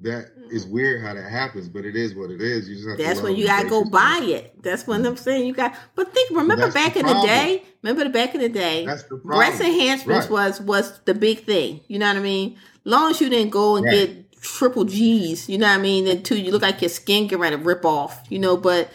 [0.02, 2.70] that is weird how that happens, but it is what it is.
[2.70, 4.62] You just That's when you gotta go buy it.
[4.62, 5.76] That's when I'm saying you got.
[5.96, 7.64] But think, remember back the in the day.
[7.82, 8.86] Remember the back in the day.
[8.86, 10.50] That's the breast enhancements right.
[10.50, 11.82] was was the big thing.
[11.88, 12.58] You know what I mean?
[12.84, 13.92] Long as you didn't go and right.
[13.92, 15.50] get triple G's.
[15.50, 16.08] You know what I mean?
[16.08, 18.24] Until you look like your skin get ready to rip off.
[18.30, 18.90] You know, but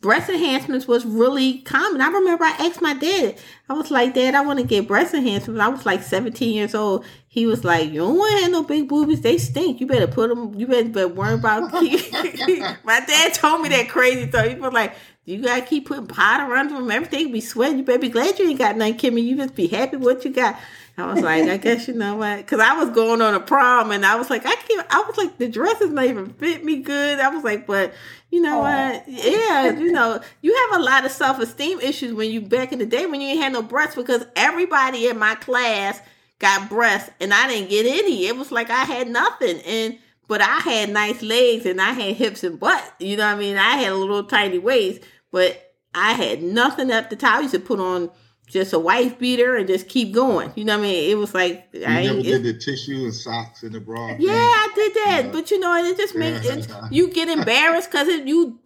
[0.00, 2.00] breast enhancements was really common.
[2.00, 3.38] I remember I asked my dad,
[3.68, 5.60] I was like, Dad, I want to get breast enhancements.
[5.60, 7.04] I was like 17 years old.
[7.28, 9.20] He was like, You don't want to have no big boobies.
[9.22, 9.80] They stink.
[9.80, 11.72] You better put them, you better, better worry about.
[11.72, 14.48] my dad told me that crazy stuff.
[14.48, 16.90] He was like, you gotta keep putting powder under them.
[16.90, 17.78] Everything be sweating.
[17.78, 19.22] You better be glad you ain't got none, Kimmy.
[19.22, 20.58] You just be happy what you got.
[21.00, 22.38] I was like, I guess you know what?
[22.38, 24.86] Because I was going on a prom and I was like, I can't.
[24.90, 27.18] I was like, the dress is not even fit me good.
[27.20, 27.92] I was like, but
[28.30, 29.04] you know what?
[29.08, 32.78] Yeah, you know, you have a lot of self esteem issues when you back in
[32.78, 36.00] the day when you ain't had no breasts because everybody in my class
[36.38, 38.26] got breasts and I didn't get any.
[38.26, 39.98] It was like I had nothing and.
[40.28, 42.94] But I had nice legs and I had hips and butt.
[43.00, 43.56] You know what I mean?
[43.56, 47.38] I had a little tiny waist, but I had nothing up the top.
[47.38, 48.10] I used to put on
[48.50, 50.52] just a wife beater and just keep going.
[50.56, 51.10] You know what I mean?
[51.10, 54.16] It was like you I never did the tissue and socks and the bra.
[54.18, 55.32] Yeah, I did that, yeah.
[55.32, 58.58] but you know, it just makes it, you get embarrassed because you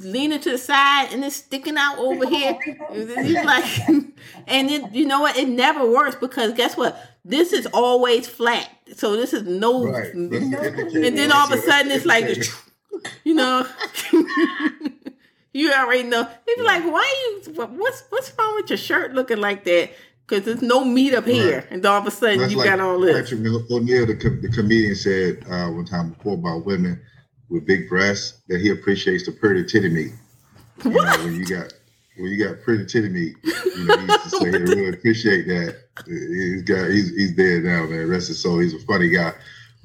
[0.00, 2.58] leaning to the side and it's sticking out over here.
[2.90, 3.88] It's like,
[4.46, 5.36] and then you know what?
[5.36, 7.00] It never works because guess what?
[7.24, 9.86] This is always flat, so this is no.
[9.86, 10.12] Right.
[10.14, 10.32] And
[11.18, 12.44] then all of a sudden, it's like,
[13.24, 13.66] you know.
[15.56, 16.28] You already know.
[16.46, 17.52] They be like, "Why you?
[17.54, 19.90] What's what's wrong with your shirt looking like that?"
[20.26, 21.66] Because there's no meat up here, right.
[21.70, 23.30] and all of a sudden That's you like got all this.
[23.30, 27.00] Patrick O'Neal, the, the comedian, said uh, one time before about women
[27.48, 30.12] with big breasts that he appreciates the pretty titty meat.
[30.84, 31.18] You what?
[31.18, 31.72] Know, when you got
[32.18, 35.46] when you got pretty titty meat, you know, he used to say he really appreciate
[35.46, 35.76] that.
[36.06, 38.08] He's got he's he's dead now, man.
[38.08, 38.58] Rest his soul.
[38.58, 39.32] He's a funny guy.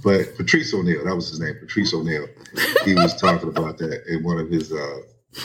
[0.04, 2.28] But Patrice O'Neal, that was his name, Patrice O'Neal.
[2.84, 5.02] He was talking about that in one of his uh,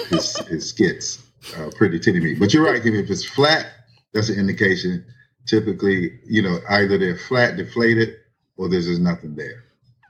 [0.08, 1.22] his, his skits.
[1.56, 2.38] Uh, pretty titty meat.
[2.40, 2.94] But you're right, Kim.
[2.94, 3.66] If it's flat,
[4.12, 5.04] that's an indication.
[5.46, 8.16] Typically, you know, either they're flat, deflated,
[8.56, 9.62] or there's just nothing there.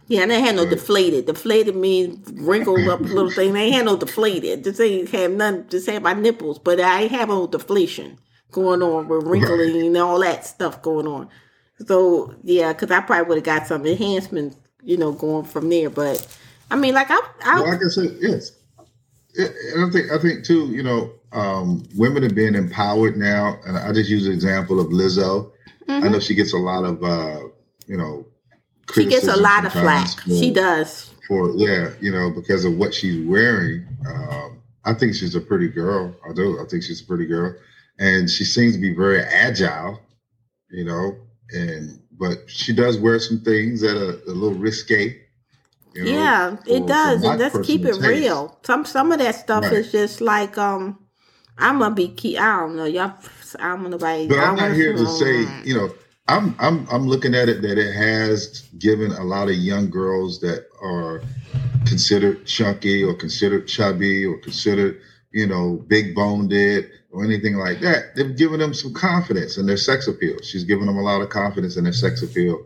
[0.08, 1.26] Yeah, and they had no uh, deflated.
[1.26, 3.52] Deflated means wrinkled up little thing.
[3.52, 4.64] They had no deflated.
[4.64, 5.68] Just ain't have none.
[5.68, 8.18] Just have my nipples, but I have no deflation
[8.52, 9.84] going on with wrinkling right.
[9.84, 11.28] and all that stuff going on.
[11.86, 15.90] So yeah, because I probably would have got some enhancements, you know, going from there.
[15.90, 16.26] But
[16.70, 18.52] I mean, like I, I well, like I said, yes,
[19.38, 23.76] and I think I think too, you know, um, women are being empowered now, and
[23.76, 25.52] I just use an example of Lizzo.
[25.88, 26.04] Mm-hmm.
[26.04, 27.40] I know she gets a lot of, uh,
[27.86, 28.26] you know,
[28.94, 30.20] she gets a lot of flack.
[30.20, 33.86] For, she does for yeah, you know, because of what she's wearing.
[34.08, 36.14] Um, I think she's a pretty girl.
[36.28, 36.60] I do.
[36.60, 37.54] I think she's a pretty girl,
[37.98, 40.00] and she seems to be very agile.
[40.70, 41.16] You know,
[41.50, 45.20] and but she does wear some things that are a little risque.
[45.96, 48.02] You know, yeah, it does, and let's keep it taste.
[48.02, 48.58] real.
[48.62, 49.72] Some some of that stuff right.
[49.72, 50.98] is just like um,
[51.58, 52.36] I'm gonna be key.
[52.38, 53.14] I don't know, y'all.
[53.58, 54.28] I'm gonna be.
[54.28, 55.90] But I'm not here to say, you know,
[56.28, 60.40] I'm I'm I'm looking at it that it has given a lot of young girls
[60.40, 61.22] that are
[61.86, 65.00] considered chunky or considered chubby or considered
[65.32, 68.14] you know big boned or anything like that.
[68.14, 70.36] They've given them some confidence in their sex appeal.
[70.42, 72.64] She's given them a lot of confidence in their sex appeal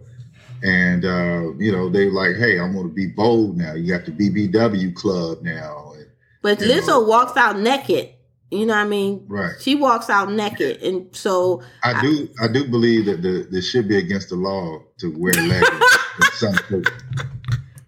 [0.63, 3.75] and uh, you know they like, hey, I'm going to be bold now.
[3.75, 5.93] You got the BBW club now.
[5.97, 6.07] And,
[6.43, 8.11] but Lizzo know, walks out naked.
[8.51, 9.25] You know what I mean?
[9.29, 9.55] Right.
[9.61, 12.29] She walks out naked, and so I do.
[12.41, 15.99] I, I do believe that the, there should be against the law to wear leggings
[16.19, 16.85] in some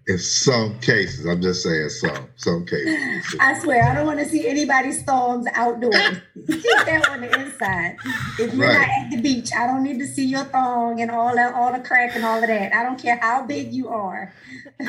[0.07, 3.35] in some cases, I'm just saying some some cases.
[3.39, 6.17] I swear, I don't want to see anybody's thongs outdoors.
[6.47, 7.97] Keep that on the inside.
[8.39, 8.77] If you're right.
[8.77, 11.71] not at the beach, I don't need to see your thong and all that, all
[11.71, 12.73] the crack and all of that.
[12.73, 14.33] I don't care how big you are.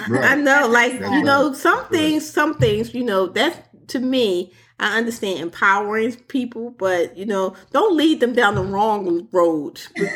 [0.09, 0.33] Right.
[0.33, 4.99] I know, like you know, some things, some things, you know, that's to me I
[4.99, 9.81] understand empowering people, but you know, don't lead them down the wrong road.
[9.97, 10.11] well,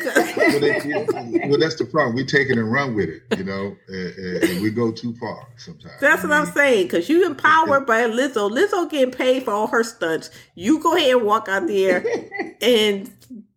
[1.49, 2.16] well, that's the problem.
[2.16, 5.47] We take it and run with it, you know, and, and we go too far
[5.57, 5.94] sometimes.
[6.01, 6.59] That's what I'm mm-hmm.
[6.59, 6.87] saying.
[6.87, 8.51] Because you empowered by Lizzo.
[8.51, 10.31] Lizzo getting paid for all her stunts.
[10.57, 12.05] You go ahead and walk out there
[12.61, 13.11] and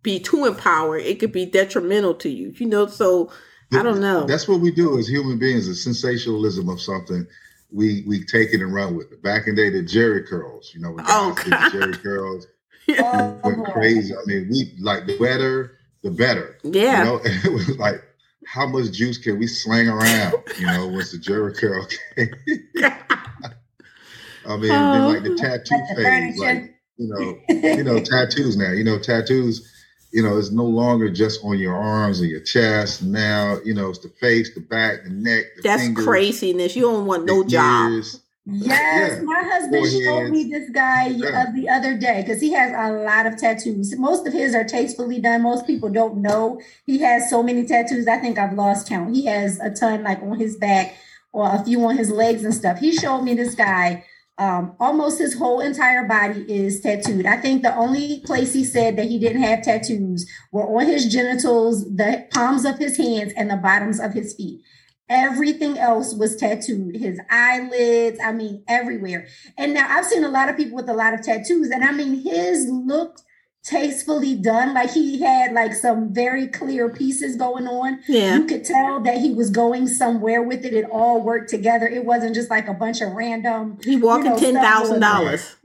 [0.04, 1.02] be too empowered.
[1.02, 2.86] It could be detrimental to you, you know.
[2.86, 3.32] So
[3.74, 4.26] I don't know.
[4.26, 5.68] That's what we do as human beings.
[5.68, 7.26] The sensationalism of something
[7.72, 9.24] we we take it and run with it.
[9.24, 12.48] Back in the day, the Jheri curls, you know, when oh, did the Jheri curls
[12.88, 13.34] yeah.
[13.44, 14.14] went crazy.
[14.14, 16.58] I mean, we like the better, the better.
[16.64, 17.00] Yeah.
[17.00, 18.04] You know, and it was like,
[18.46, 20.34] how much juice can we sling around?
[20.60, 22.34] You know, once the Jheri curl came.
[24.46, 25.36] I mean, then like the oh.
[25.36, 28.72] tattoo phase, like you know, you know, tattoos now.
[28.72, 29.68] You know, tattoos
[30.12, 33.02] you know, it's no longer just on your arms or your chest.
[33.02, 35.46] Now, you know, it's the face, the back, the neck.
[35.56, 36.76] The That's fingers, craziness.
[36.76, 38.04] You don't want no job.
[38.44, 39.22] Yes, yeah.
[39.22, 41.44] my husband showed me this guy yeah.
[41.44, 43.96] uh, the other day because he has a lot of tattoos.
[43.98, 45.44] Most of his are tastefully done.
[45.44, 48.08] Most people don't know he has so many tattoos.
[48.08, 49.16] I think I've lost count.
[49.16, 50.96] He has a ton like on his back
[51.32, 52.80] or a few on his legs and stuff.
[52.80, 54.06] He showed me this guy
[54.42, 57.28] um, almost his whole entire body is tattooed.
[57.28, 61.14] I think the only place he said that he didn't have tattoos were on his
[61.14, 64.62] genitals, the palms of his hands, and the bottoms of his feet.
[65.08, 66.96] Everything else was tattooed.
[66.96, 69.28] His eyelids, I mean, everywhere.
[69.60, 71.92] And now I've seen a lot of people with a lot of tattoos, and I
[71.92, 73.22] mean, his looked
[73.64, 74.74] tastefully done.
[74.74, 78.00] Like he had like some very clear pieces going on.
[78.08, 78.38] Yeah.
[78.38, 80.74] You could tell that he was going somewhere with it.
[80.74, 81.88] It all worked together.
[81.88, 83.78] It wasn't just like a bunch of random.
[83.84, 85.56] He walking you know, ten thousand dollars.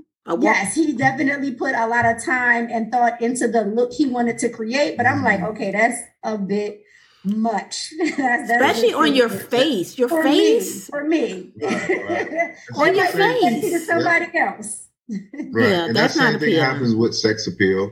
[0.40, 4.38] Yes, he definitely put a lot of time and thought into the look he wanted
[4.38, 4.96] to create.
[4.96, 5.52] But I'm like, mm-hmm.
[5.52, 6.82] okay, that's a bit
[7.24, 7.92] much.
[8.16, 9.96] that's, Especially on your face.
[9.96, 10.74] Your for face.
[10.74, 11.52] Me, for me.
[11.60, 12.56] Right, right.
[12.74, 13.72] on your face.
[13.72, 14.54] To somebody yeah.
[14.56, 14.85] else.
[15.52, 15.68] right.
[15.68, 17.90] Yeah, and that's that same thing happens with sex appeal.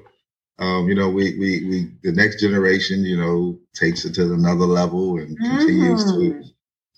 [0.58, 4.66] Um, you know, we, we, we, the next generation, you know, takes it to another
[4.66, 5.56] level and mm-hmm.
[5.56, 6.42] continues to, mm-hmm.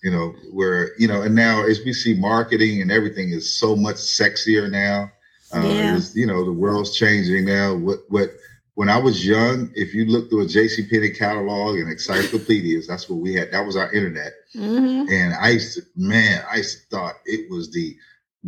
[0.03, 3.75] you know, where, you know, and now as we see marketing and everything is so
[3.75, 5.11] much sexier now.
[5.55, 5.99] Uh, yeah.
[6.13, 7.73] you know, the world's changing now.
[7.73, 8.29] What, what,
[8.75, 10.87] when I was young, if you look through a J.C.
[10.87, 13.51] Penney catalog and encyclopedias, that's what we had.
[13.51, 14.33] That was our internet.
[14.53, 15.11] Mm-hmm.
[15.11, 17.97] And I used to, man, I used to thought it was the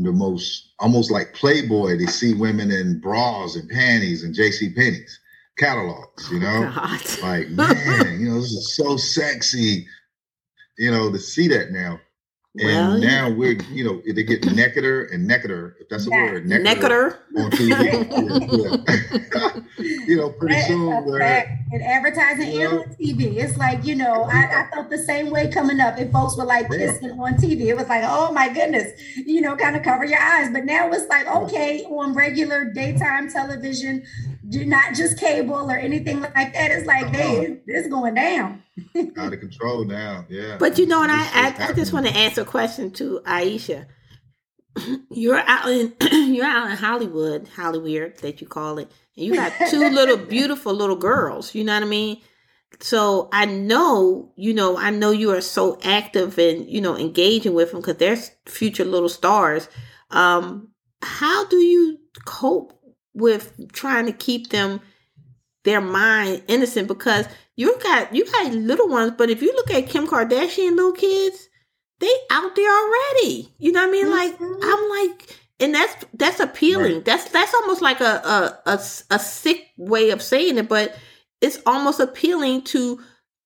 [0.04, 4.74] the most almost like Playboy to see women in bras and panties and J.C.
[4.74, 5.20] Penney's
[5.58, 6.72] catalogs, you know?
[6.76, 9.86] Oh, like, man, you know, this is so sexy,
[10.78, 12.00] you know, to see that now.
[12.58, 16.32] And well, now we're, you know, they get nectar and nectar, if that's a yeah.
[16.32, 17.70] word, nectar on TV.
[19.36, 19.60] yeah,
[20.08, 23.36] you know, pretty that soon we're in advertising you know, and on TV.
[23.36, 26.00] It's like, you know, I, I, felt the same way coming up.
[26.00, 29.56] If folks were like kissing on TV, it was like, oh my goodness, you know,
[29.56, 30.50] kind of cover your eyes.
[30.52, 36.22] But now it's like, okay, on regular daytime television, do not just cable or anything
[36.22, 36.72] like that.
[36.72, 38.64] It's like, they, it's going down.
[39.18, 40.26] out of control now.
[40.30, 40.58] Yeah.
[40.60, 43.86] But you know, and I, I, I, just want to answer a question to Aisha.
[45.12, 45.94] You're out in
[46.34, 50.74] you're out in Hollywood, Hollywood that you call it, and you got two little beautiful
[50.74, 51.54] little girls.
[51.54, 52.22] You know what I mean?
[52.80, 57.54] So I know, you know, I know you are so active and you know engaging
[57.54, 59.68] with them because they're future little stars.
[60.12, 60.70] Um,
[61.02, 62.79] how do you cope
[63.20, 64.82] with trying to keep them
[65.64, 69.90] their mind innocent because you got you got little ones, but if you look at
[69.90, 71.50] Kim Kardashian little kids,
[72.00, 73.54] they out there already.
[73.60, 74.10] You know what I mean?
[74.10, 74.60] Like Mhm.
[74.64, 76.94] I'm like, and that's that's appealing.
[76.96, 77.06] Right.
[77.06, 78.06] That's that's almost like a,
[78.66, 78.80] a a
[79.12, 80.96] a sick way of saying it, but
[81.42, 83.02] it's almost appealing to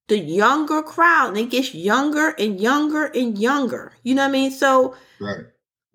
[0.10, 3.92] the younger crowd, and it gets younger and younger and younger.
[4.04, 4.52] You know what I mean?
[4.52, 5.46] So Right.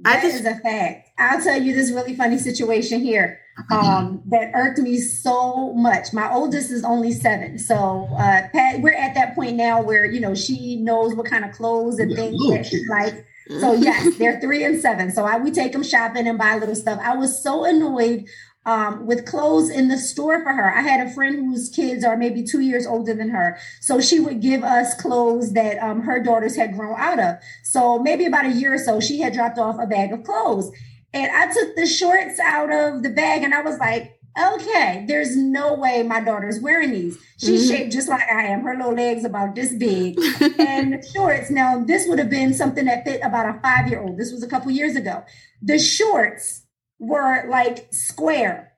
[0.05, 1.09] I That just- is a fact.
[1.19, 3.41] I'll tell you this really funny situation here
[3.71, 6.13] um, that irked me so much.
[6.13, 10.21] My oldest is only seven, so uh, Pat, we're at that point now where you
[10.21, 13.19] know she knows what kind of clothes and Yeah, things that she likes.
[13.61, 15.11] So yes, they're three and seven.
[15.11, 17.01] So I we take them shopping and buy little stuff.
[17.03, 18.27] I was so annoyed
[18.67, 20.75] um, with clothes in the store for her.
[20.77, 24.21] I had a friend whose kids are maybe two years older than her, so she
[24.21, 27.37] would give us clothes that um, her daughters had grown out of.
[27.65, 30.71] So maybe about a year or so, she had dropped off a bag of clothes,
[31.13, 34.15] and I took the shorts out of the bag, and I was like.
[34.55, 37.19] Okay, there's no way my daughter's wearing these.
[37.39, 37.75] She's Mhm.
[37.77, 38.61] shaped just like I am.
[38.61, 40.17] Her little legs about this big,
[40.61, 41.51] and shorts.
[41.51, 44.17] Now, this would have been something that fit about a five year old.
[44.17, 45.25] This was a couple years ago.
[45.61, 46.67] The shorts
[47.01, 48.75] were like square,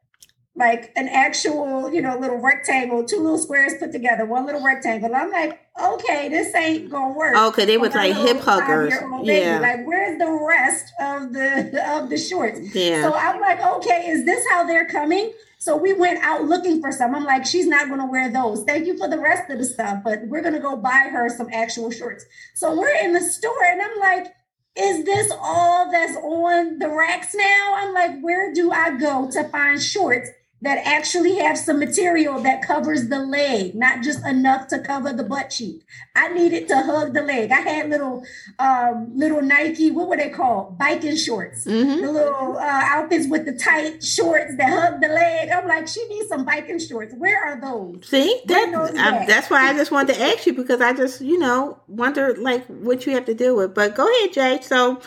[0.57, 5.09] like an actual, you know, little rectangle, two little squares put together, one little rectangle.
[5.13, 5.61] And I'm like,
[5.95, 7.37] okay, this ain't gonna work.
[7.37, 8.95] okay, they was like hip huggers.
[9.23, 12.61] Yeah, Like, where's the rest of the of the shorts?
[12.75, 13.03] yeah.
[13.03, 15.33] So I'm like, okay, is this how they're coming?
[15.59, 17.15] So we went out looking for some.
[17.15, 18.65] I'm like, she's not to wear those.
[18.65, 21.49] Thank you for the rest of the stuff, but we're to go buy her some
[21.53, 22.25] actual shorts.
[22.55, 24.29] So we're in the store and I'm like,
[24.77, 27.73] is this all that's on the racks now?
[27.75, 30.31] I'm like, where do I go to find shorts
[30.63, 35.25] that actually have some material that covers the leg, not just enough to cover the
[35.25, 35.83] butt cheek?
[36.15, 37.51] I needed to hug the leg.
[37.51, 38.25] I had little,
[38.59, 40.79] um, little Nike, what were they called?
[40.79, 45.51] Biking shorts hmm the little uh, outfits with the tight shorts that hug the leg.
[45.51, 47.15] I'm like, she needs some biking shorts.
[47.15, 48.09] Where are those?
[48.09, 51.21] See, that those I, that's why I just wanted to ask you because I just,
[51.21, 53.75] you know, wonder like what you have to deal with.
[53.75, 54.61] But go ahead, Jay.
[54.63, 55.01] So,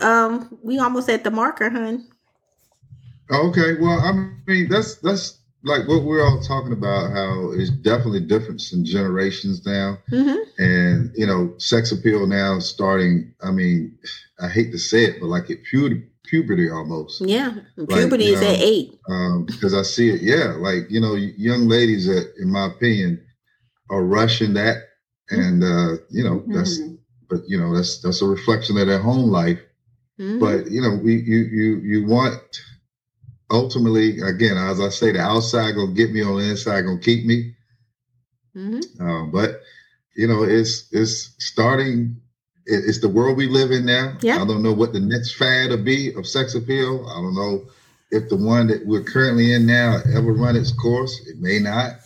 [0.00, 2.06] um, we almost at the marker, hun.
[3.30, 5.12] Okay, well, I mean, that's that's
[5.64, 7.12] like what we're all talking about.
[7.12, 13.32] How it's definitely difference in generations now, hmm and you know, sex appeal now starting.
[13.42, 13.96] I mean,
[14.40, 17.22] I hate to say it, but like it puberty, puberty almost.
[17.26, 17.54] Yeah,
[17.88, 18.90] puberty is at know, eight.
[19.08, 20.22] um, because I see it.
[20.22, 23.20] Yeah, like you know, young ladies that, in my opinion,
[23.90, 24.78] are rushing that,
[25.30, 26.98] and uh, you know, that's Mhm.
[27.28, 29.60] but you know, that's that's a reflection of their home life.
[30.18, 30.38] Mhm.
[30.38, 32.38] But you know, we you you you want
[33.50, 37.24] ultimately again, as I say, the outside gonna get me on the inside gonna keep
[37.26, 37.54] me.
[38.56, 39.00] Mhm.
[39.00, 39.60] Um, but
[40.16, 42.16] you know, it's it's starting.
[42.66, 44.16] it- It's the world we live in now.
[44.22, 44.40] Yeah.
[44.42, 47.06] I don't know what the next fad will be of sex appeal.
[47.10, 47.64] I don't know
[48.10, 51.20] if the one that we're currently in now ever run its course.
[51.26, 51.96] It may not.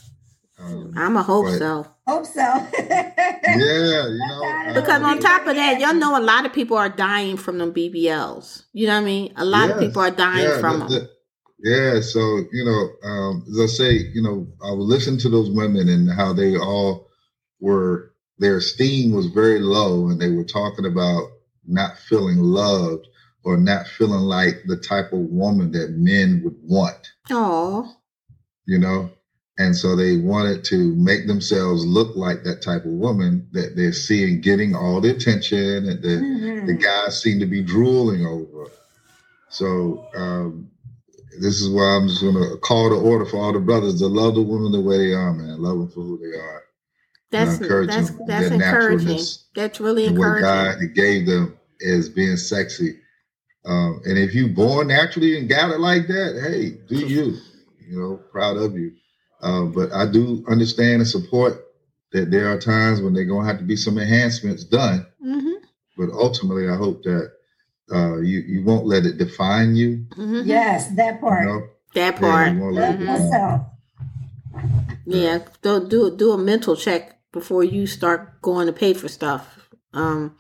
[0.59, 1.59] Um, I'm a hope Right.
[1.59, 1.87] so.
[2.09, 2.41] Hope so.
[2.77, 4.43] yeah, you know.
[4.45, 7.37] uh, Because on Um, top of that, y'all know a lot of people are dying
[7.37, 8.63] from them BBLs.
[8.73, 9.33] You know what I mean?
[9.37, 10.99] A lot of people are dying yeah, from that- them.
[11.03, 11.11] that-
[11.61, 12.21] yeah, so
[12.53, 16.11] you know, um, as I say, you know, I would listen to those women and
[16.11, 17.09] how they all
[17.61, 21.25] were their esteem was very low, and they were talking about
[21.67, 23.07] not feeling loved
[23.45, 27.97] or not feeling like the type of woman that men would want, Oh,
[28.67, 29.11] you know.
[29.59, 33.93] And so they wanted to make themselves look like that type of woman that they're
[33.93, 36.17] seeing getting all the attention and the
[36.67, 36.83] the Mhm.
[36.83, 38.71] guys seem to be drooling over.
[39.51, 40.71] So um,
[41.41, 44.35] this is why I'm just gonna call the order for all the brothers to love
[44.35, 45.61] the women the way they are, man.
[45.63, 46.63] Love them for who they are.
[47.31, 49.27] that's that's that's encouraging.
[49.55, 50.47] That's really And what encouraging.
[50.83, 52.99] God gave them is being sexy.
[53.67, 57.37] Um, and if you born naturally and got it like that, hey, do you?
[57.89, 58.93] You know, proud of you.
[59.43, 61.65] Um, but I do understand and support
[62.13, 65.07] that there are times when they're gonna have to be some enhancements done.
[65.23, 65.55] hmm
[65.97, 67.33] But ultimately, I hope that
[67.93, 70.07] uh, you you won't let it define you.
[70.15, 71.45] hmm Yes, that You part.
[71.47, 71.63] know,
[71.95, 72.53] That Yeah, part.
[72.53, 73.07] you won't let it Mhm.
[73.31, 73.65] define
[75.07, 79.69] Yeah, do do do a mental check before you start going to pay for stuff.
[79.93, 80.37] Um,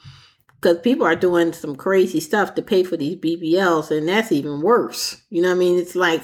[0.61, 4.61] because people are doing some crazy stuff to pay for these BBLs, and that's even
[4.61, 5.22] worse.
[5.30, 5.78] You know what I mean?
[5.78, 6.22] It's like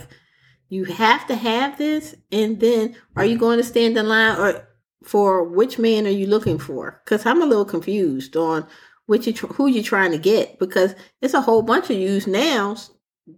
[0.68, 4.68] you have to have this, and then are you going to stand in line or
[5.04, 7.00] for which man are you looking for?
[7.04, 8.66] Because I'm a little confused on
[9.07, 12.26] which you tr- who you're trying to get because it's a whole bunch of yous
[12.26, 12.76] now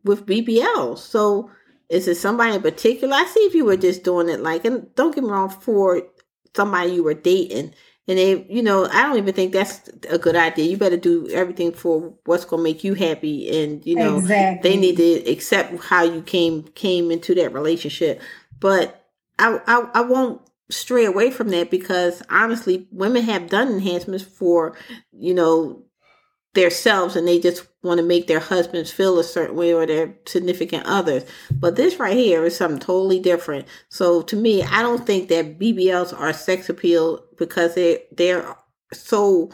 [0.05, 0.99] with BBLs.
[0.99, 1.51] So
[1.89, 3.15] is it somebody in particular?
[3.15, 6.03] I see if you were just doing it like, and don't get me wrong, for
[6.55, 7.75] somebody you were dating
[8.09, 11.29] and they you know i don't even think that's a good idea you better do
[11.31, 14.71] everything for what's going to make you happy and you know exactly.
[14.71, 18.21] they need to accept how you came came into that relationship
[18.61, 19.07] but
[19.39, 20.41] I, I i won't
[20.71, 24.77] stray away from that because honestly women have done enhancements for
[25.13, 25.87] you know
[26.57, 30.17] themselves and they just want to make their husbands feel a certain way or their
[30.27, 31.25] significant others.
[31.53, 33.69] But this right here is something totally different.
[33.91, 38.57] So to me, I don't think that BBLs are sex appeal because they they're
[38.93, 39.51] so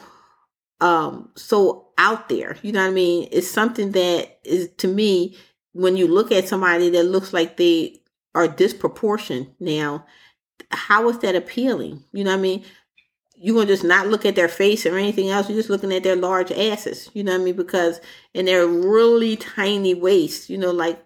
[0.81, 2.57] um so out there.
[2.63, 3.29] You know what I mean?
[3.31, 5.37] It's something that is to me
[5.73, 8.01] when you look at somebody that looks like they
[8.35, 10.07] are disproportionate now,
[10.71, 12.05] how is that appealing?
[12.13, 12.65] You know what I mean?
[13.43, 15.49] you're gonna just not look at their face or anything else.
[15.49, 17.11] You're just looking at their large asses.
[17.13, 17.57] You know what I mean?
[17.57, 18.01] Because
[18.37, 20.49] and their really tiny waist.
[20.49, 21.05] You know, like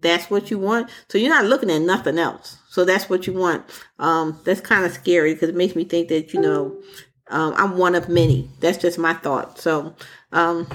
[0.00, 0.88] that's what you want.
[1.08, 2.58] So you're not looking at nothing else.
[2.70, 3.64] So that's what you want.
[3.98, 6.80] Um, that's kind of scary because it makes me think that you know
[7.30, 8.48] um, I'm one of many.
[8.60, 9.58] That's just my thought.
[9.58, 9.96] So
[10.30, 10.68] um,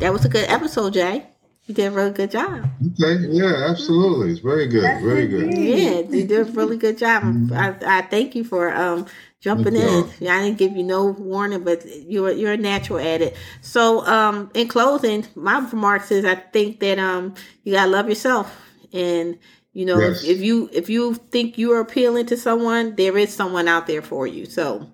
[0.00, 1.28] that was a good episode, Jay.
[1.66, 2.68] You did a really good job.
[3.00, 4.32] Okay, yeah, absolutely.
[4.32, 5.56] It's very good, very good.
[5.56, 7.22] Yeah, you did a really good job.
[7.22, 7.54] Mm-hmm.
[7.54, 9.06] I, I thank you for um,
[9.40, 10.10] jumping in.
[10.20, 13.36] Yeah, I didn't give you no warning, but you're you're a natural at it.
[13.62, 18.54] So, um, in closing, my remarks is I think that um you gotta love yourself,
[18.92, 19.38] and
[19.72, 20.22] you know yes.
[20.22, 23.86] if, if, you if you think you are appealing to someone, there is someone out
[23.86, 24.44] there for you.
[24.44, 24.86] So,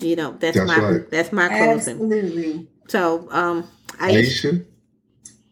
[0.00, 1.10] you know that's, that's my right.
[1.12, 2.02] that's my closing.
[2.02, 2.68] Absolutely.
[2.88, 3.68] So, um,
[4.00, 4.64] Aisha.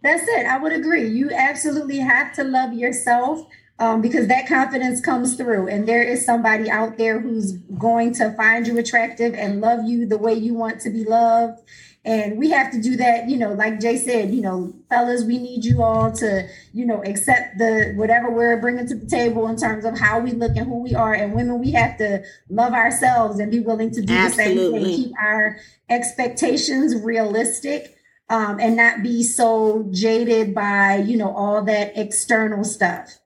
[0.07, 0.47] That's it.
[0.47, 1.09] I would agree.
[1.09, 3.45] You absolutely have to love yourself
[3.81, 5.67] um, because that confidence comes through.
[5.67, 10.07] And there is somebody out there who's going to find you attractive and love you
[10.07, 11.61] the way you want to be loved.
[12.05, 15.39] And we have to do that, you know, like Jay said, you know, fellas, we
[15.39, 19.57] need you all to, you know, accept the whatever we're bringing to the table in
[19.57, 21.15] terms of how we look and who we are.
[21.15, 24.55] And women, we have to love ourselves and be willing to do Absolutely.
[24.55, 25.59] the same thing, keep our
[25.91, 27.95] expectations realistic
[28.29, 33.18] um, and not be so jaded by, you know, all that external stuff.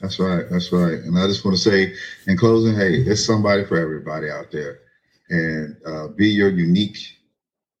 [0.00, 0.44] That's right.
[0.50, 0.94] That's right.
[0.94, 1.94] And I just want to say
[2.26, 4.80] in closing, hey, there's somebody for everybody out there.
[5.28, 6.98] And uh, be your unique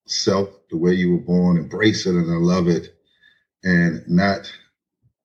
[0.06, 2.94] self, the way you were born, embrace it and I love it.
[3.64, 4.52] And not,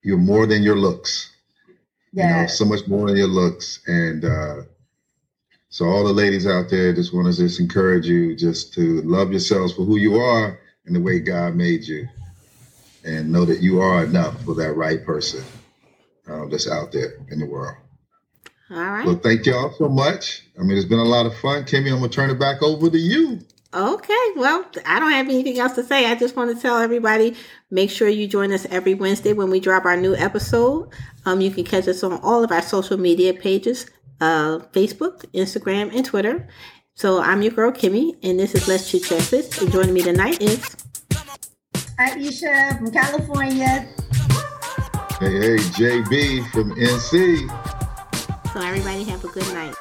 [0.03, 1.31] you're more than your looks.
[2.13, 2.27] Yeah.
[2.27, 3.81] You know, so much more than your looks.
[3.87, 4.61] And uh,
[5.75, 9.31] so all the ladies out there, just want to just encourage you just to love
[9.31, 12.07] yourselves for who you are and the way God made you.
[13.03, 15.43] And know that you are enough for that right person
[16.29, 17.75] uh, that's out there in the world.
[18.71, 19.05] All right.
[19.05, 20.43] Well, thank y'all so much.
[20.57, 21.65] I mean, it's been a lot of fun.
[21.65, 23.41] Kimmy, I'm going to turn it back over to you.
[23.73, 26.09] Okay, well, I don't have anything else to say.
[26.09, 27.35] I just want to tell everybody
[27.69, 30.87] make sure you join us every Wednesday when we drop our new episode.
[31.25, 33.87] Um, you can catch us on all of our social media pages
[34.21, 36.47] uh, Facebook, Instagram, and Twitter.
[36.93, 40.41] So I'm your girl, Kimmy, and this is Let's Chit Chat And joining me tonight
[40.41, 40.75] is
[41.99, 43.87] Aisha from California.
[45.19, 47.47] Hey, hey, JB from NC.
[48.53, 49.75] So everybody have a good night.